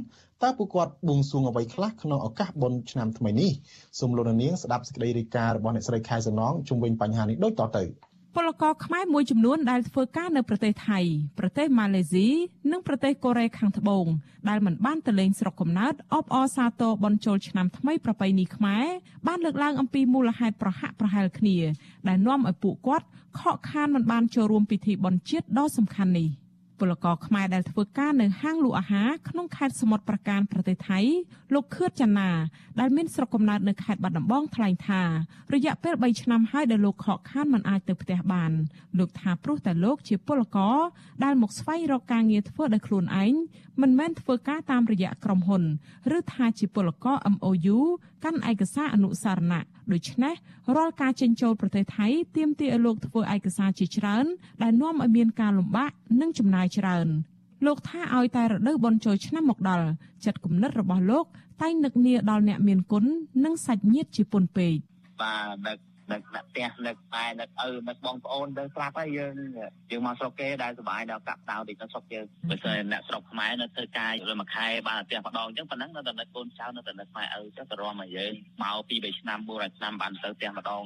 [0.43, 3.51] តើពួកគាត់បួងសួងអ្វីខ្លះក្នុងឱកាសបុណ្យឆ្នាំថ្មីនេះ
[3.99, 7.85] សូមលោកនាងស្ដាប់សេចក្តីរាយការណ៍របស់អ្នកស្រីខែសំណងជុំវិញបញ្ហានេះដូចតទៅ។
[8.39, 11.01] ពលករខ្មែរមួយចំនួនដែលធ្វើការនៅប្រទេសថៃ
[11.39, 12.29] ប្រទេសម៉ាឡេស៊ី
[12.71, 14.07] និងប្រទេសកូរ៉េខាងត្បូង
[14.49, 18.87] ដែលមិនបានទៅលេងស្រុកកំណើតអបអរសាទរបន់ជោលឆ្នាំថ្មីប្រពៃណីខ្មែរ
[19.27, 21.59] បានលើកឡើងអំពីមូលហេតុប្រហាក់ប្រហែលគ្នា
[22.09, 23.07] ដែលនាំឲ្យពួកគាត់
[23.39, 26.29] ខកខានមិនបានចូលរួមពិធីបុណ្យជាតិដ៏សំខាន់នេះ។
[26.81, 30.99] ពលករខ្មែរដែលធ្វើការនៅហាងលក់អាហារក្នុងខេត្តសមុទ្រប្រការប្រទេសថៃ
[31.55, 32.31] លោកខឿតចាណា
[32.81, 35.03] ដែលមានស្រុកកំណើតនៅខេត្តបាត់ដំបងថ្លែងថា
[35.55, 38.53] រយៈពេល3ឆ្នាំហើយដែលលោកខកខានមិនអាចទៅផ្ទះបាន
[38.99, 40.79] លោកថាព្រោះតែលោកជាពលករ
[41.25, 43.35] ដែលមកស្វែងរកការងារធ្វើដោយខ្លួនឯង
[43.83, 45.63] មិនមែនធ្វើការតាមរយៈក្រុមហ៊ុន
[46.17, 47.79] ឬថាជាពលករ MOU
[48.25, 50.35] កាន់ឯកសារអនុសារណៈដូច្នេះ
[50.77, 52.07] រាល់ការចេញចូលប្រទេសថៃ
[52.37, 54.27] ទាមទារឲ្យលោកធ្វើឯកសារជាច្រើន
[54.63, 57.09] ដែលនាំឲ្យមានការលំបាកនិងចំណាយច្រើន
[57.67, 59.87] លោកថាឲ្យតែរដូវបុណ្យចូលឆ្នាំមកដល់
[60.25, 61.25] ចិត្តគំនិតរបស់លោក
[61.63, 63.05] តែងនឹកនាដល់អ្នកមានគុណ
[63.45, 64.75] និងសាច់ញាតិជាពុនពេក
[65.23, 65.79] បាទនឹក
[66.13, 69.35] នឹកដាក់ផ្ទះនឹកតែនឹកឪនឹកបងប្អូនទៅស្លាប់ហើយយើង
[69.91, 78.33] យើងមកស្រុកគេដែលសុបាយដល់កាប់តៅតិចទៅស្រុកយើងបើសិនអ្នកស្រុកខ្មែរនៅធ្វើការលើមួយខែបានផ្ទះម្ដងអញ្ចឹងប៉ុណ្ណឹងនៅតែនឹកកូនចៅនៅតែនឹកម៉ែឪចុះទៅរំមកយើង
[78.63, 80.83] មកពី3ឆ្នាំ4ឆ្នាំបានទៅផ្ទះម្ដង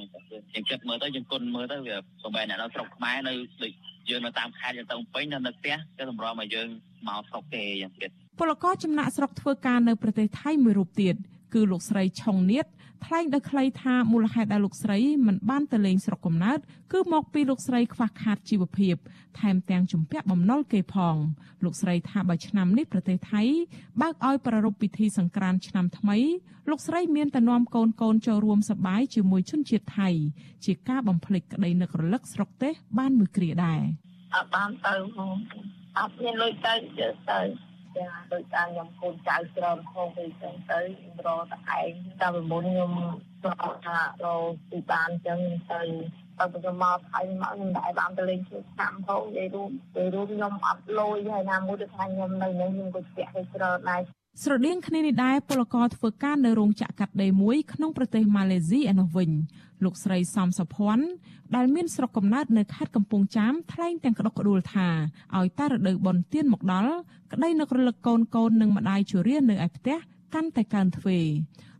[0.53, 3.71] យើងគិតមើលទៅយើងគុណមើលទៅវាសូម្បីអ្នកនៅស្រុកខ្មែរនៅដូច
[4.09, 6.67] យើងនៅតាមខេត្តយើងទៅពេញនៅនៅផ្ទះទៅតម្រុំមកយើង
[7.07, 8.09] មកស្រុកគេយ៉ាងទៀត
[8.39, 11.15] ពលករចំណាក់ស្រុកធ្វើការនៅប្រទេសថៃមួយរូបទៀត
[11.53, 12.65] គឺលោកស្រីឆុងនៀត
[13.05, 16.59] ថ្លែងដោយខ្លីថាមូលហេតុដែលលោកស្រីមិនបានទៅលេងស្រុកកំណើត
[16.93, 18.95] គឺមកពីលោកស្រីខ្វះខាតជីវភាព
[19.39, 21.15] ថែមទាំងជំពាក់បំណុលគេផង
[21.63, 23.43] លោកស្រីថាបើឆ្នាំនេះប្រទេសថៃ
[24.01, 26.17] បើកឲ្យប្រារព្ធពិធីសង្ក្រាន្តឆ្នាំថ្មី
[26.69, 30.09] លោកស្រីមានតែនាំកូនកូនចូលរួមសប្បាយជាមួយជនជាតិថៃ
[30.65, 33.81] ជាការបំភ្លេចក្តីនឹករលឹកស្រុកទេសបានមួយគ្រាដែរ
[34.35, 34.93] អត់បានទៅ
[35.99, 37.39] អត់មានលុយទៅទៅទៅ
[37.97, 40.79] ចាដោយតាមខ្ញុំកូនចៅច្រើនហងទៅចឹងទៅ
[41.25, 41.91] រកតែឯង
[42.21, 42.91] តាមពីមុនខ្ញុំ
[43.43, 45.39] គាត់ថារកពីបានចឹង
[45.71, 45.81] ទៅ
[46.39, 54.01] ទៅខ្ញុំមកថៃមកខ្ញុំដែរបានទៅលេងជួយឆ្នាំផងនិយាយរួមនិយាយរួមខ្ញុំអត់លុយហើយណាមួយទៅថាខ្ញុំនៅនេះខ្ញុំក៏ស្ទាក់ទៅច្រើនដែរ
[54.41, 59.31] ស្រដៀងគ្នានេះដែរពលករធ្វើការនៅរោងចក្រកាត់ដេរមួយក្នុងប្រទេសម៉ាឡេស៊ីឯនោះវិញ
[59.83, 61.05] លោកស្រីសំសុភ័ណ្ឌ
[61.55, 64.87] ដែលមានស្រុកកំណើតនៅខេត្តកំពង់ចាមថ្លែងទាំងក្តុកក្តួលថា
[65.37, 66.93] ឲ្យតែរដូវបុណ្យទានមកដល់
[67.33, 69.97] ក្តីនឹករលឹកកូនកូននិងម្ដាយជរានៅឯផ្ទះ
[70.33, 71.19] កាន់តែកើនទ្វេ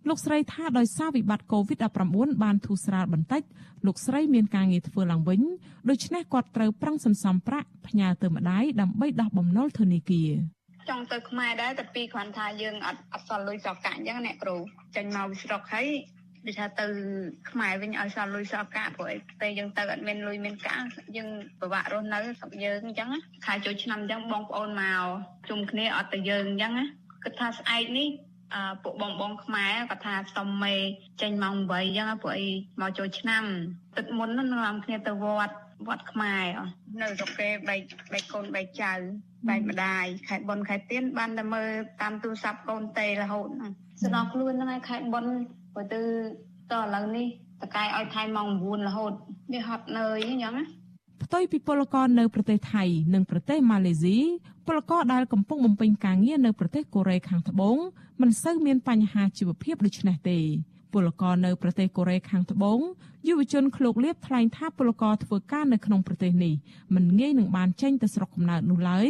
[0.08, 3.42] លោកស្រីថាដោយសារវិបត្តិ COVID-19 បានធូរស្រាលបន្តិច
[3.86, 5.42] លោកស្រីមានការងារធ្វើឡើងវិញ
[5.90, 10.32] ដូច្នេះគាត់ត្រូវប្រឹងសន្សំប្រាក់ផ្ញើទៅម្ដាយដើម្បីដោះបំណុលធនាគារ
[10.90, 14.56] ចង់ទៅខ្មែរដែរតែពីគ្រាន់ថាយើងអត់អត់សល់លុយសោះកាក់អញ្ចឹងអ្នកគ្រូ
[14.96, 15.90] ចេញមកវិស្រុកហើយ
[16.48, 16.86] ដូចថាទៅ
[17.52, 20.86] ខ្មែរវិញឲ្យសល់លុយសល់កាក់ព្រោះអីពេលយើងទៅអត់មានលុយមានកាក់
[21.18, 21.30] យើង
[21.60, 23.10] ពិបាករស់នៅស្រុកយើងអញ្ចឹង
[23.46, 25.04] ខែចូលឆ្នាំអញ្ចឹងបងប្អូនមក
[25.50, 26.74] ជុំគ្នាអត់ទៅយើងអញ្ចឹង
[27.24, 28.10] គិតថាស្អែកនេះ
[28.54, 30.76] អឺពួកបងបងខ្មែរគាត់ថាសុំមេ
[31.22, 32.50] ចេញម៉ោង8អញ្ចឹងព្រោះអី
[32.82, 33.44] មកចូលឆ្នាំ
[33.98, 35.54] ទឹកមុននឹងនាំគ្នាទៅវត្ត
[35.88, 36.46] វត្តខ្មែរ
[37.02, 37.82] នៅស្រុកគេបែក
[38.12, 38.94] បែកកូនបែកចៅ
[39.50, 41.70] បែកម្ដាយខែបុនខែទៀនបានតែមើល
[42.02, 43.48] តាមទូរស័ព្ទកូនតេរហូត
[44.06, 45.26] ស្នងខ្លួនហ្នឹងឯងខែបុន
[45.74, 46.02] ព្រោះទៅ
[46.72, 47.28] តឥឡូវនេះ
[47.62, 49.14] តកែឲ្យថៃម៉ោង9រហូត
[49.54, 50.66] វាហត់នឿយអញ្ចឹងណា
[51.24, 54.18] ផ្ទុយពីពលករនៅប្រទេសថៃនិងប្រទេសម៉ាឡេស៊ី
[54.68, 57.78] ពលករដែលកំពុងបំពេញការងារនៅប្រទេសកូរ៉េខាងត្បូង
[58.22, 60.40] មិនសូវមានបញ្ហាជីវភាពដូចនេះទេ
[60.94, 62.80] ពលករនៅប្រទេសកូរ៉េខាងត្បូង
[63.28, 66.54] យុវជនឃ្លោកលៀបថ្លែងថាពលករធ្វើការនៅក្នុងប្រទេសនេះ
[66.96, 69.10] មិនងាយនឹងបានចេញទៅស្រុកកំណើតនោះឡើយ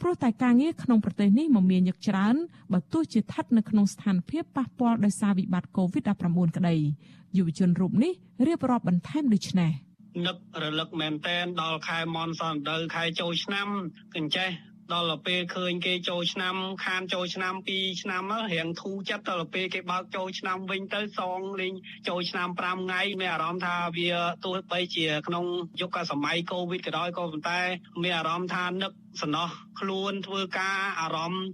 [0.00, 2.34] ព្រោះតែការងារក្នុងប្រទេសនេះមមាញឹកច្រើន
[2.72, 6.76] បើទោះជាស្ថិតនៅក្នុងស្ថានភាពប៉ះពាល់ដោយសារវិបត្តិ COVID-19 ក្តី
[7.36, 8.12] យុវជនរូបនេះ
[8.46, 9.72] រៀបរាប់បន្ថែមដូចនេះ
[10.26, 13.66] នឹករលឹកមែនតែនដល់ខែមនសណ្ដៅខែចូលឆ្នាំ
[14.14, 14.50] កញ្ចេះ
[14.92, 18.22] ដល់ពេលឃើញគេចូលឆ្នាំខានចូលឆ្នាំ2ឆ្នាំ
[18.52, 21.74] រៀងធូរចិត្តដល់ពេលគេបើកចូលឆ្នាំវិញទៅសងលេង
[22.08, 24.10] ចូលឆ្នាំ5ថ្ងៃមានអារម្មណ៍ថាវា
[24.44, 25.44] ទោះបីជាក្នុង
[25.80, 27.60] យុគសម័យកូវីដក៏ដោយក៏ប៉ុន្តែ
[28.02, 29.48] មានអារម្មណ៍ថានឹក សំណោះ
[29.80, 31.46] ខ្លួនធ្វើការអារម្មណ៍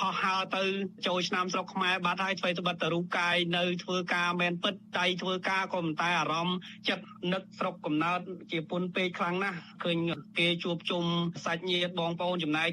[0.00, 0.62] ហោះហើរទៅ
[1.06, 6.58] ចូលឆ្នាំស្រុកខ្មែរបាត់ហើយធ្វើត្បិតទៅរូបកាយនៅធ្វើការមែនពិតដៃធ្វើការក៏មិនតែអារម្មណ៍
[6.88, 8.20] ចិត្តនឹកស្រុកកំណើត
[8.52, 9.96] ជាពុនពេកខ្លាំងណាស់ឃើញ
[10.38, 11.04] គេជួបជុំ
[11.44, 12.70] សាច់ញាតិបងប្អូនចំណែក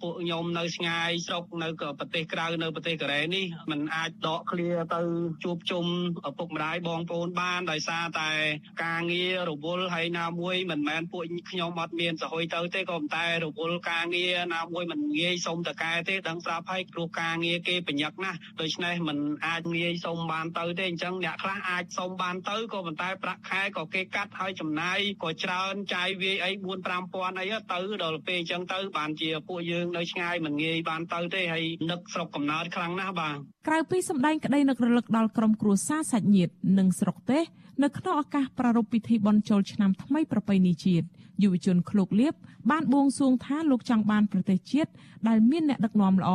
[0.00, 1.68] ពួកខ្ញុំនៅឆ្ងាយស្រុកនៅ
[1.98, 5.00] ប្រទេសក្រៅនៅប្រទេសកូរ៉េនេះมันអាចដកឃ្លាទៅ
[5.44, 5.84] ជួបជុំ
[6.28, 8.30] ឪពុកម្ដាយបងប្អូនបានដោយសារតែ
[8.84, 26.64] ការងាររវល់ហើយណាមួយមិនមែនពួកខ្ញុំអត់មានសហុយទៅទេក៏ប៉ុន្តែរវល់ការងារណាមួយមិនងាយសុំតកែទេដឹងស្រាប់ហើយព្រោះការងារគេប្រញាប់ណាស់ដូច្នេះមិនអាចងាយសុំបានទៅទេអញ្ចឹងអ្នកខ្លះអាចសុំបានទៅក៏ប៉ុន្តែប្រាក់ខែក៏គេកាត់ហើយចំណាយក៏ច្រើនចាយវាយអី4
[27.04, 33.36] 5000អីទៅដល់ពេលអញ្ចឹងទៅបានជាពួកយើងនៅឆ្ងាយមិនងាយបានទៅទេហើយនឹកស្រុកកំណើតខ្លាំងណាស់បាទ
[33.68, 37.44] ក្រៅពីសម្ដែងក្តីនឹករលឹកដល់ក្រុមគ្រួសារសាច់ញាតិនិងស្រុកទេស
[37.82, 41.06] នៅក្នុងឱកាសប្រារព្ធពិធីបុណ្យចូលឆ្នាំថ្មីប្រពៃណីជាតិ
[41.42, 42.34] យុវជនឃ្លោកលៀប
[42.70, 44.90] បានបួងសួងថាលោកចង់បានប្រទេសជាតិ
[45.28, 46.32] ដែលមានអ្នកដឹកនាំល្អ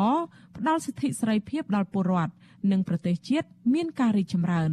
[0.57, 2.33] ផ្ដល់សិទ្ធិសេរីភាពដល់ពលរដ្ឋ
[2.71, 4.71] និងប្រទេសជាតិមានការរីកចម្រើន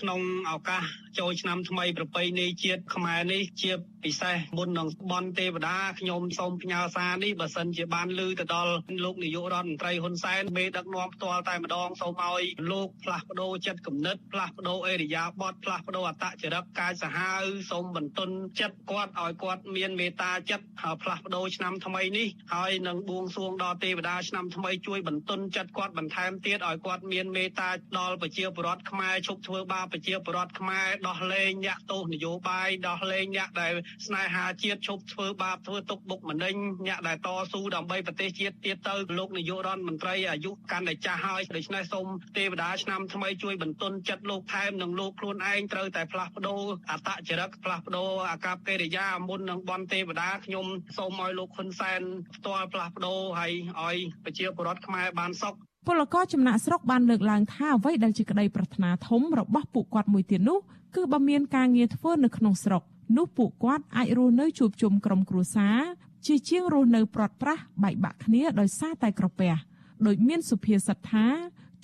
[0.00, 0.20] ក្នុង
[0.50, 0.82] ឱកាស
[1.18, 3.72] ចូលឆ្នាំថ្មីប្រពៃណីជាតិខ្មែរនេះជា
[4.04, 8.72] ពិសេសមុននឹងបន់ទេវតាខ្ញុំសូមផ្ញើសារនេះបើសិនជាបានលើទៅដល់
[9.04, 33.74] លោកនាយករដ្ឋមន្ត្រីហ៊ុនសែនមេដឹកនាំផ្ទាល់តែម្ដងសូមឲ្យលោកផ្លាស់ប្ដូរចិត្តគំនិតផ្លាស់ប្ដូរអេរយាប័តផ្លាស់ប្ដូរអត្តចរិតកាយសាហាវសូមបន្ទន់ចិត្តគាត់ឲ្យគាត់មានមេត្តាចិត្តហើយផ្លាស់ប្ដូរឆ្នាំថ្មីនេះហើយនឹងបួងសួងដល់ទេវតាឆ្នាំថ្មីជួយបន្ទន់ចិត្តគាត់បន្ថែមទៀតឲ្យគាត់មានមេត្តាដល់ប្រជាពលរដ្ឋខ្មែរឈប់ធ្វើបាបប្រជាពលរដ្ឋខ្មែរដោះលែងអ្នកទោសនយោបាយដោះលែងអ្នកដែល
[34.06, 36.54] ស្នេហាជាតិឈប់ធ្វើបាបធ្វើទុកបុកម្នេញ
[36.86, 50.66] អ្នកដែលតស៊ូដើម្បីប្រទេសជាតិទៀតទៅលោកនាយករដ្ឋមន្ត្រីអាយុកាន់តែចាស់ហើយដូច្នេះសូមទេវតាឆ្នាំថ្មីជួយបន្ទន់ចិត្តលោកថែមនិងលោកខ្លួនឯងត្រូវតែផ្លាស់ប្ដូរអត្តចរិតផ្លាស់ប្ដូរអាកប្បកិរិយាមុននឹងបន់ទេវតាខ្ញុំ
[50.96, 52.00] សូមឲ្យលោកហ៊ុនសែន
[52.36, 55.54] ផ្ទាល់ផ្លាស់ប្ដូរហើយឲ្យប្រជាពលរដ្ឋខ្មែរបានសុខ
[55.88, 60.58] ពលករចំណាក់ស្រុកបានលើកឡើងថាអ្វីដែលជាក្តីប្រាថ្នាធំរបស់ពួកគាត់មួយទៀតនោះ
[60.94, 62.82] គឺបើមានការងារធ្វើនៅក្នុងស្រុក
[63.16, 65.78] នោះពួកគាត់អាចរស់នៅជួបជុំក្រុមគ្រួសារ
[66.26, 69.52] ជាជាងរស់នៅព្រាត់ប្រាសបែកបាក់គ្នាដោយសារតែក្រពះ
[70.06, 71.26] ដោយមានសុភាសិតថា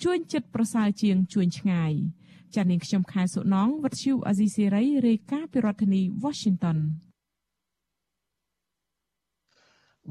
[0.03, 1.93] ជួញចិត្តប្រសើរជាងជួញឆ្ងាយ
[2.55, 6.77] ចានាងខ្ញុំខែសុណងវັດឈូអាស៊ីសេរីរាយការណ៍ពីរដ្ឋធានី Washington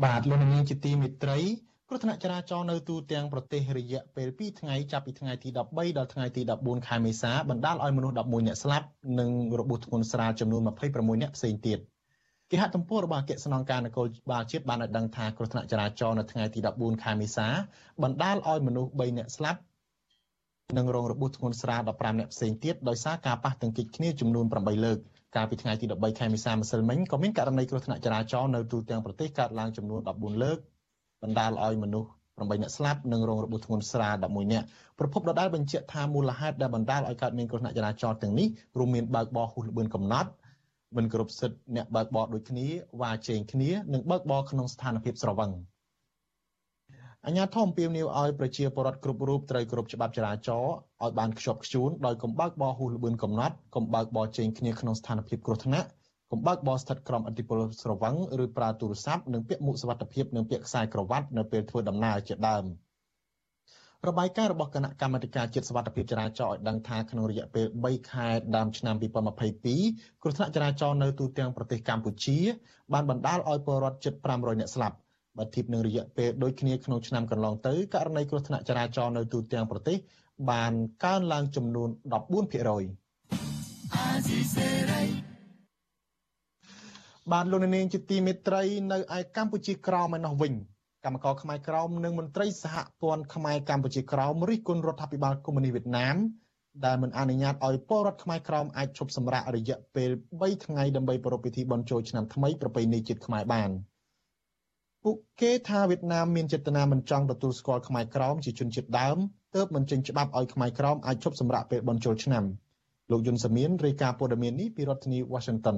[0.03, 1.39] បាទលោកនាងជាទីមេត្រី
[1.95, 5.59] គ្រោះថ្នាក់ចរាចរណ៍នៅទូទាំងប្រទេសរយៈពេល2ថ្ងៃចាប់ពីថ្ងៃទី13
[5.99, 8.87] ដល់ថ្ងៃទី14ខែមេសាបណ្ដាលឲ្យមនុស្ស11នាក់ស្លាប់
[9.21, 9.31] និង
[9.61, 11.79] របួសធ្ងន់ស្រាលចំនួន26នាក់ផ្សេងទៀត
[12.51, 17.47] គេហទំព័ររបស់អគ្គស្នងការនគរបាលជាតិបានឲ្យដឹងថាគ្រោះថ្នាក់ចរាចរណ៍នៅថ្ងៃទី14ខែមេសា
[18.03, 19.61] បណ្ដាលឲ្យមនុស្ស3នាក់ស្លាប់
[20.77, 24.99] និងរងរបួសធ្ងន់ស្រាល15នាក់ផ្សេងទៀតដោយសារការប៉ះទង្គិចគ្នាចំនួន8លើក
[25.37, 30.59] កាលពីថ្ងៃទី13ខែមេសាម្សិលមិញក៏មានករណីគ្រោះថ្នាក់ចរាចរណ៍នៅទូទាំងប្រទេសកើតឡើងចំនួន14លើក
[31.25, 34.65] បណ្ដាលឲ្យមនុស្ស8អ្នកស្លាប់និងរងរបួសធ្ងន់ស្រាល11អ្នក
[34.99, 38.49] ប្រពន្ធដដែលបញ្ជាក់ថាមូលហេតុដែលបណ្ដាលឲ្យកើតមានគ្រោះថ្នាក់ចរាចរណ៍ទាំងនេះ
[38.79, 40.31] រួមមានបើកបរហួសល្បឿនកំណត់
[40.97, 42.67] មិនគ្រប់សិទ្ធិអ្នកបើកបរដូចគ្នា
[43.01, 45.51] វ៉ាជែងគ្នានិងបើកបរក្នុងស្ថានភាពស្រវឹង
[47.27, 55.89] អញ្ញាធមពៀវនីវឲ្យប្រជាពលរដ្ឋគ្រប់រូបត្រូវគោរពច្បាប់ចរាចរណ៍ឲ្យបានខ្ជាប់ខ្ជួនដោយកុំបើកបរហួសល្បឿនកំណត់កុំបើកបរជែងគ្នាក្នុងស្ថានភាពគ្រោះថ្នាក់
[56.35, 58.15] កុំបើកបរស្ថិតក្រោមឥទ្ធិពលស្រវឹង
[58.45, 62.65] ឬប្រើទូរស័ព្ទនិងពាក់មួកសុវត្ថិភាពនិងពាក់ខ្សែក្រវ៉ាត់នៅពេលធ្វើដំណើរជាដើម
[64.09, 68.97] របាយការណ៍របស់គណៈកម្មាធិការជាតិសុវត្ថិភាពចរាចរណ៍ឲ្យដឹងថាក្នុងរយៈពេល3ខែដើមឆ្នាំ
[69.63, 72.39] 2022គ្រោះថ្នាក់ចរាចរណ៍នៅទូទាំងប្រទេសកម្ពុជា
[72.93, 74.97] បានបណ្ដាលឲ្យពលរដ្ឋជិត500នាក់ស្លាប់
[75.39, 79.97] បើធៀបនឹងរយៈពេលដូចគ្នាក្នុងឆ្នាំកន្លងទៅករណីគ្រោះថ្នាក់ចរាចរណ៍នៅទូទាំងប្រទេស
[80.51, 80.73] បាន
[81.05, 85.34] កើនឡើងចំនួន14%អាស៊ីសេរី
[87.33, 88.63] បានលោកនាងជាទីមេត្រី
[88.93, 90.53] នៅឯកម្ពុជាក្រោមឯណោះវិញ
[91.05, 96.17] កម្មករខ្មែរក្រោមនិងមន្ត្រីសហព័ន្ធខ្មែរកម្ពុជាក្រោមរិះគន់រដ្ឋាភិបាលកុម្មុយនីសវៀតណាម
[96.85, 100.11] ដែលមិនអនុញ្ញាតឲ្យពលរដ្ឋខ្មែរក្រោមអាចឈប់សម្រាករយៈពេល
[100.41, 103.71] 3ថ្ងៃដើម្បីប្រារព្ធពិធីបុណ្យចូលឆ្នាំថ្មីប្រពៃណីជាតិខ្មែរបាន
[105.05, 109.17] ពួកគេថាវៀតណាមមានចេតនាមិនចង់ទទួលស្គាល់ខ្មែរក្រោមជាជនជាតិដើម
[109.55, 112.45] ទើបមិនចេញច្បាប់ឲ្យខ្មែរក្រោមអាចឈប់សម្រាកពេលបុណ្យចូលឆ្នាំ
[113.11, 115.77] លោកយុនសាមៀនរាយការណ៍ព័ត៌មាននេះពីរដ្ឋធានី Washington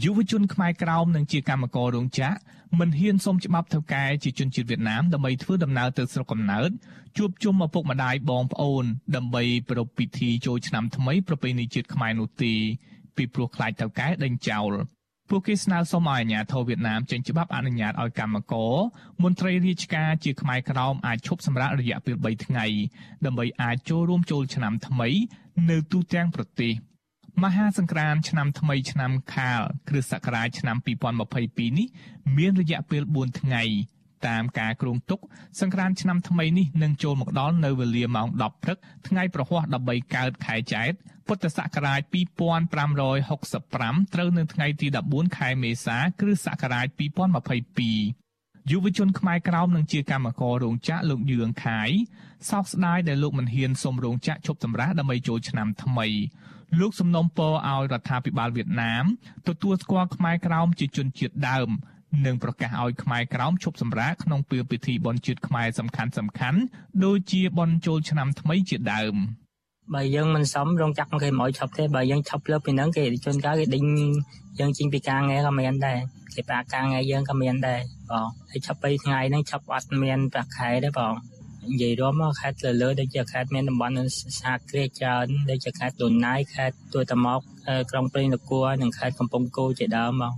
[0.00, 2.36] យុវជនខ្មែរក្រោមនិងជាកម្មកររោងចក្រ
[2.78, 6.70] មិនហ៊ានសុំច្បាប់ធ្វើការជាជនជាតិវៀតណាមដើម្បីធ្វើដំណើរទៅស្រុកកំណើត
[7.16, 8.84] ជួបជុំឪពុកម្ដាយបងប្អូន
[9.16, 12.52] ដើម្បីប្រារព្ធពិធីចូលឆ្នាំថ្មីប្រពៃណីជាតិខ្មែរនោះទេ
[13.16, 14.72] ពីព្រោះខ្លាចទៅកែដេញចោល
[15.30, 18.74] ពួកគេស្នើសុំឲ្យអាជ្ញាធរវៀតណាមចេញច្បាប់អនុញ្ញាតឲ្យកម្មករ
[19.22, 22.66] មន្ត្រីរាជការជាខ្មែរក្រោមអាចឈប់សម្រាករយៈពេល3ថ្ងៃ
[23.24, 25.08] ដើម្បីអាចចូលរួមចូលឆ្នាំថ្មី
[25.70, 26.72] នៅទូទាំងប្រទេស។
[27.40, 30.76] មហាសង្ក្រាន្តឆ្នាំថ្មីឆ្នាំខាលគ្រិស្តសករាជឆ្នាំ
[31.26, 31.88] 2022នេះ
[32.36, 33.62] មានរយៈពេល4ថ្ងៃ
[34.26, 35.20] តាមការគ្រោងទុក
[35.60, 38.78] សង្ក្រាន្តឆ្នាំថ្មីនេះនឹងចូលមកដល់នៅវេលាម៉ោង10ព្រឹក
[39.08, 40.90] ថ្ងៃប្រហ័ស13កើតខែចែក
[41.26, 42.00] ពុទ្ធសករាជ
[43.22, 51.90] 2565ត្រូវនៅថ្ងៃទី14ខែមេសា គ្រិស្តសករាជ2022យុវជនខ្មែរក្រោមនឹងជាកម្មកររោងចក្រលោកយឿងខាយ
[52.50, 56.08] សោកស្ដាយដែលលោកមិនហ៊ានសុំរោងចក្រឈប់សម្រាកដើម្បីចូលឆ្នាំថ្មី
[56.80, 59.04] លោកសំណុំពរឲ្យរដ្ឋាភិបាលវៀតណាម
[59.48, 61.68] ទទួលស្គាល់ខ្មែរក្រោមជាជនជាតិដើម
[62.26, 66.58] និងប្រកាសឲ្យខ្មែរក្រោមឈប់សម្រាកក្នុងពេលពិធីបុណ្យជាតិខ្មែរសំខាន់សំខាន់
[67.04, 69.14] ដូចជាបុណ្យចូលឆ្នាំថ្មីជាដើម
[69.94, 73.84] បើយើងមិនសមរោងចក្រគេមិនឲ្យឈប់ទេបើយើងឈប់លើពីហ្នឹងគេជនកាគេដេញ
[74.60, 75.98] យើងចេញពីការងារក៏មានដែរ
[76.34, 81.14] គេប្រាការងារយើងក៏មានដែរបងហើយឈប់ពីថ្ងៃហ្នឹងឈប់អត់មានប្រាក់ខែទេបង
[81.70, 83.94] និយាយរួមមកខេត្តលើលើដូចជាខេត្តមានតំបន់
[84.40, 87.40] សហគ្រាសច្រើនដូចជាខេត្តដូនណាយខេត្តទួយតាមក
[87.90, 90.32] ក្រុងព្រៃនគរនិងខេត្តកំពង់គោជាដើមមក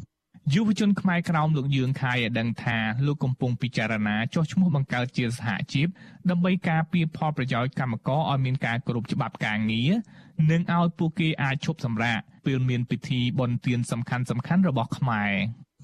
[0.55, 5.89] យុវជនខ្មែរក្រោមលោកយឿងខាយឲ្យដឹងថាលោកកំពុងពិចារណាចុះឈ្មោះបង្កើតជាសហជីព
[6.31, 9.91] ដើម្បីការពារផលប្រយោជន៍កម្មករឲ្យមានការគោរពច្បាប់ការងារ
[10.51, 15.33] និងឲ្យពួកគេអាចឈប់សម្រាកពេលមានពិធីបុណ្យទានសំខាន់សំខាន់របស់ខ្មែរ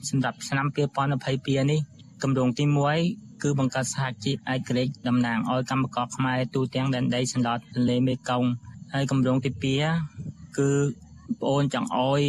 [0.08, 0.66] សម្រាប់ឆ្នាំ
[1.14, 1.80] 2022នេះ
[2.22, 2.64] គម្រោងទី
[3.04, 8.48] 1គឺបង្កើតសហជីពឯករាជ្យតំណាងឲ្យកម្មករខ្មែរទូទាំងដែនដីសន្លត់ទន្លេមេគង្គ
[8.92, 9.50] ហើយគម្រោងទី
[10.04, 10.70] 2គឺ
[11.40, 12.22] បងអូនចង់ឲ្យ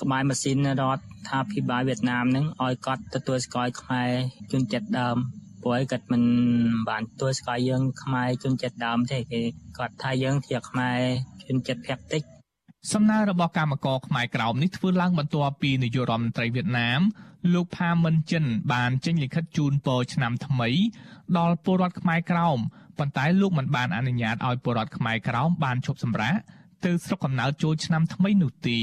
[0.00, 4.10] ក្បែរម៉ាស៊ីនរដ្ឋថាភិបាលវៀតណាមនឹងឲ្យគាត់ទទួលស្គាល់ខ្មែរ
[4.52, 5.16] ជនជាតិដើម
[5.62, 6.22] ព្រោះឯគាត់មិន
[6.88, 9.40] បានទទួលស្គាល់យើងខ្មែរជនជាតិដើមទេគេ
[9.78, 10.98] គាត់ថាយើងជាខ្មែរ
[11.48, 12.22] ជនជាតិភាគតិច
[12.92, 17.00] សំណើរបស់កម្មករខ្មែរក្រោមនេះធ្វើឡើងបន្ទាប់ពីនាយករដ្ឋមន្ត្រីវៀតណាម
[17.52, 20.68] លោកផាមិនចិន បានចេញលិខិតជូនពរឆ្នាំថ្មី
[21.38, 22.58] ដល់ពលរដ្ឋខ្មែរក្រោម
[22.98, 26.36] ប៉ុន្តែលោកមិនបានអនុញ្ញាតឲ្យពលរដ្ឋខ្មែរក្រោមបានឈប់សម្រាក
[26.84, 28.78] ទៅស្រុកកំណើតចូលឆ្នាំថ្មីនោះទេ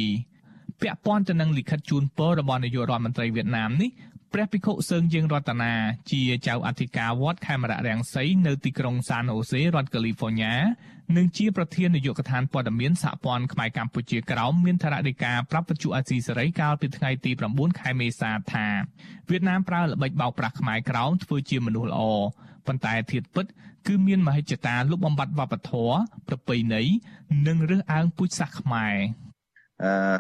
[0.82, 3.90] ពាក់ព័ន្ធទៅនឹងលិខិតជូនពររបស់នាយករដ្ឋមន្ត្រីវៀតណាមនេះ
[4.34, 5.74] ព្រះភិក្ខុសើងយើងរតនា
[6.12, 10.54] ជាចៅអធិការវត្តខេមរៈរាំងសីនៅទីក្រុងសានអូសេរដ្ឋកាលីហ្វ័រញ៉ា
[11.14, 18.68] និងជាប្រធាននាយកដ្ឋានព័ត៌មានសហព័ន្ធខ្មែរកម្ពុជាក្រោមមានថរដីកាប្រាប់វិទ្យុអាស៊ីសេរីកាលពីថ្ងៃទី9ខែមេសាថា
[19.30, 22.02] វៀតណាមប្រើល្បិចបោកប្រាស់ខ្មែរក្រោមធ្វើជាមនុស្សល្អ
[22.68, 23.46] ប៉ុន្តែធៀបពិត
[23.88, 25.96] គឺមានមហិច្ឆតាលុបបំបាត់វប្បធម៌
[26.28, 26.84] ប្រពៃណី
[27.48, 28.96] និងរើសអើងពូជសាសន៍ខ្មែរ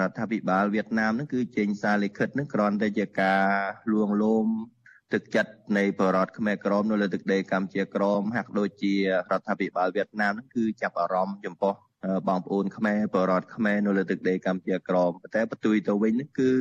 [0.01, 3.43] រដ្ឋាភិបាលវៀតណាមនឹងគឺចេញសារលិខិតនឹងគ្រាន់តែជាការ
[3.91, 4.47] លួងលោម
[5.14, 8.99] ទឹកចិត្តនៃបរតខ្មែរក្រមនៅលើទឹកដីកម្ពុជាក្រមហាក់ដូចជារ
[9.39, 11.74] ដ្ឋាភិបាលវៀតណាមនឹងគឺចាប់អារម្មណ៍ចំពោះ
[12.28, 16.51] បងប្អូនខ្មែរបរតខ្មែរនៅលើទឹកដីកម្ពុជាក្រមតែបន្ទុយទៅវិញនឹងគឺ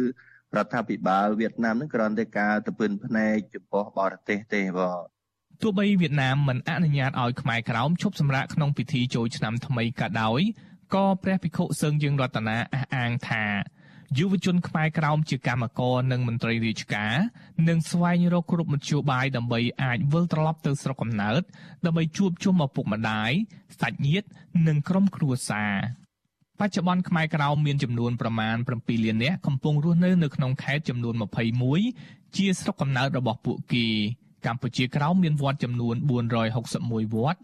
[0.57, 5.01] រដ្ឋាភិបាលវៀតណាមនឹងគ្រាន់តែការទៅពឹនភ្នែកចំពោះបរទេសទេបង
[5.63, 10.41] ទោះបីវៀតណាមមិនអនុញ្ញាតឲ្យខ្មែរក្រោមឈប់សម្រាកក្នុងពិធីចូលឆ្នាំថ្មីក៏ដោយ
[10.95, 13.45] ក៏ព្រះភិក្ខុសឹងយើងរតនាអះអាងថា
[14.19, 17.15] យុវជនខ្មែរក្រោមជាកម្មករនិងមន្ត្រីរាជការ
[17.69, 21.43] នឹងស្វែងរកគ្រប់មធ្យោបាយដើម្បីអាចវិលត្រឡប់ទៅស្រុកកំណើត
[21.87, 23.31] ដើម្បីជួបជុំឪពុកម្ដាយ
[23.81, 24.27] សាច់ញាតិ
[24.67, 25.75] និងក្រុមគ្រួសារ
[26.61, 31.15] បច្ចុប្បន្នខ្មែរក្រោមមានចំនួនប្រមាណ7លាននាក់កំពុងរស់នៅនៅក្នុងខេត្តចំនួន
[31.75, 33.87] 21ជាស្រុកកំណើតរបស់ពួកគេ
[34.47, 35.97] កម្ពុជាក្រោមមានវត្តចំនួន
[36.51, 37.41] 461វត្ត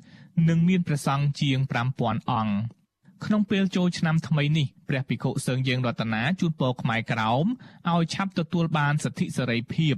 [0.48, 1.58] និងមានព្រះសង្ឃជាង
[1.94, 2.79] 5000អង្គ
[3.24, 7.44] ក្នុងពេលចូលឆ្នាំថ្មីនេះព្រះភិក្ខុសឹងយើងរតនាជូនពរខ្មែរក្រោម
[7.90, 9.94] ឲ្យឆាប់ទទួលបានសិទ្ធិសេរីភាព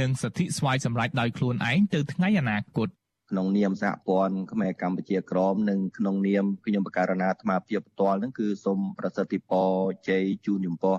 [0.00, 2.88] និងសិទ្ធិស្វ័យសម្រេចដោយខ្លួនឯងទៅថ្ងៃអនាគត
[3.30, 9.70] ក្នុងនាមសហព័ន្ធខ្មែរកម្ពុជាក្រមនិងក្នុងនាមខ្ញុំបករណាអាត្មាភាពផ្ទាល់នឹងគឺសូមប្រសិទ្ធិពរ
[10.08, 10.96] ជ័យជូនចំពោះ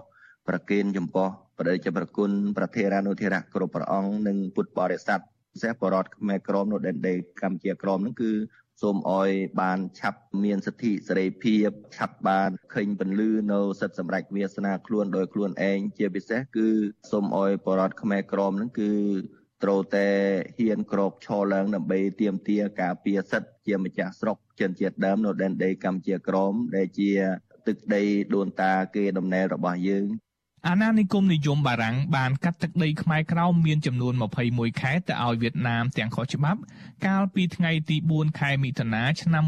[0.47, 5.19] ប្រគេនចំពោះព្រះរាជប្រគុណប្រធារានុធិរៈគ្រប់ព្រះអង្គនិងពុទ្ធបរិស័ទ
[5.53, 8.31] ពិសេសបរតខ្មែរក្រមនៅដែនដីកម្ពុជាក្រមនឹងគឺ
[8.83, 9.29] សូមអោយ
[9.61, 16.67] បានឆាប់មានសិទ្ធិសេរីភាពឆាប់បានឃើញពន្លឺនៅសិទ្ធិសម្រេចវាសនាខ្លួនដោយខ្លួនឯងជាពិសេសគឺ
[17.11, 18.91] សូមអោយបរដ្ឋខ្មែរក្រមនឹងគឺ
[19.63, 20.07] ត្រូវតែ
[20.57, 27.11] ហ៊ានក្រោកឈរឡើងដើម្បីទាមទារការពារសិទ្ធិជាម្ចាស់ស្រុកជនជាតិដើមនៅដែនដីកម្ពុជាក្រមដែលជា
[27.67, 28.03] ទឹកដី
[28.35, 30.05] ដូនតាគេដំណែលរបស់យើង
[30.69, 34.13] អាណានិគមនិយមបារាំងបានកាត់ទឹកដីខ្មែរក្រោមមានចំនួន
[34.47, 36.59] 21ខេត្តទៅឲ្យវៀតណាមទាំងខុសច្បាប់
[37.05, 39.43] កាលពីថ្ងៃទី4ខែមិថុនាឆ្នាំ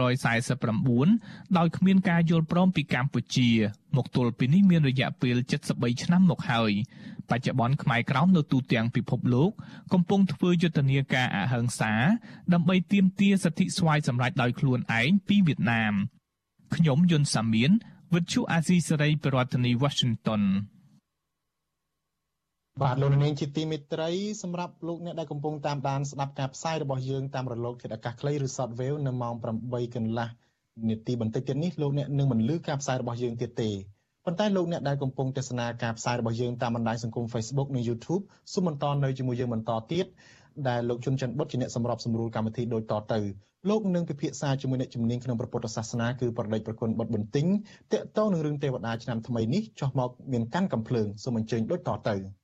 [0.00, 3.50] 1949ដោយគ្មានការយល់ព្រមពីកម្ពុជា
[3.96, 5.36] មកទល់ពេលនេះមានរយៈពេល
[5.70, 6.72] 73ឆ្នាំមកហើយ
[7.30, 9.50] បច្ចុប្បន្នខ្មែរក្រោមនៅទូទាំងពិភពលោក
[9.92, 11.92] កំពុងធ្វើយុទ្ធនាការអហិង្សា
[12.52, 15.94] ដើម្បីទាមទារសិទ្ធិស្វ័យសម្រេចដោយខ្លួនឯងពីវៀតណាម
[16.76, 17.72] ខ្ញុំយុនសាមៀន
[18.12, 20.42] វិទ្យុអាស៊ីសេរីប្រធានាធិបតី Washington
[22.82, 24.10] បាទលោកនាងជាទីមេត្រី
[24.42, 29.34] សម្រាប់លោកអ្នកដែលកំពុងតាមដានស្ដាប់ការផ្សាយរបស់យើងតាមរលកធាតុអាកាសខ្លីឬ Shortwave នៅម៉ោង
[29.64, 30.28] 8កន្លះ
[30.88, 33.70] នាទីបន្តិចទៀតនេះលោកអ្នកនឹងមិនលឺការផ្សាយរបស់យើងទៀតទេ
[34.24, 40.06] ប៉ុន្តែលោកអ្នកដែលកំពុងទស្សនាការផ្សាយរបស់យើងតាមបណ្ដាញសង្គម Facebook និង YouTube សូមបន្តនៅជាមួយយើងបន្តទៀត
[40.68, 43.20] ដែលលោកជុនច័ន្ទបុតជាអ្នកសម្របសម្រួលកម្មវិធីដូចតទៅ
[43.70, 47.46] លោកនឹងពិភាក្សាជាមួយអ្នកជំនាញក្នុងព្រះពុទ្ធសាសនាគឺប្រដេចប្រគុណបុតបន្ទិញ
[47.92, 52.43] តកតងនឹងរឿងទេវតាឆ្នាំថ្មីនេះចោះមកមានកាន់កំភ្លើងសូមអញ្ជើញដូចតទៅ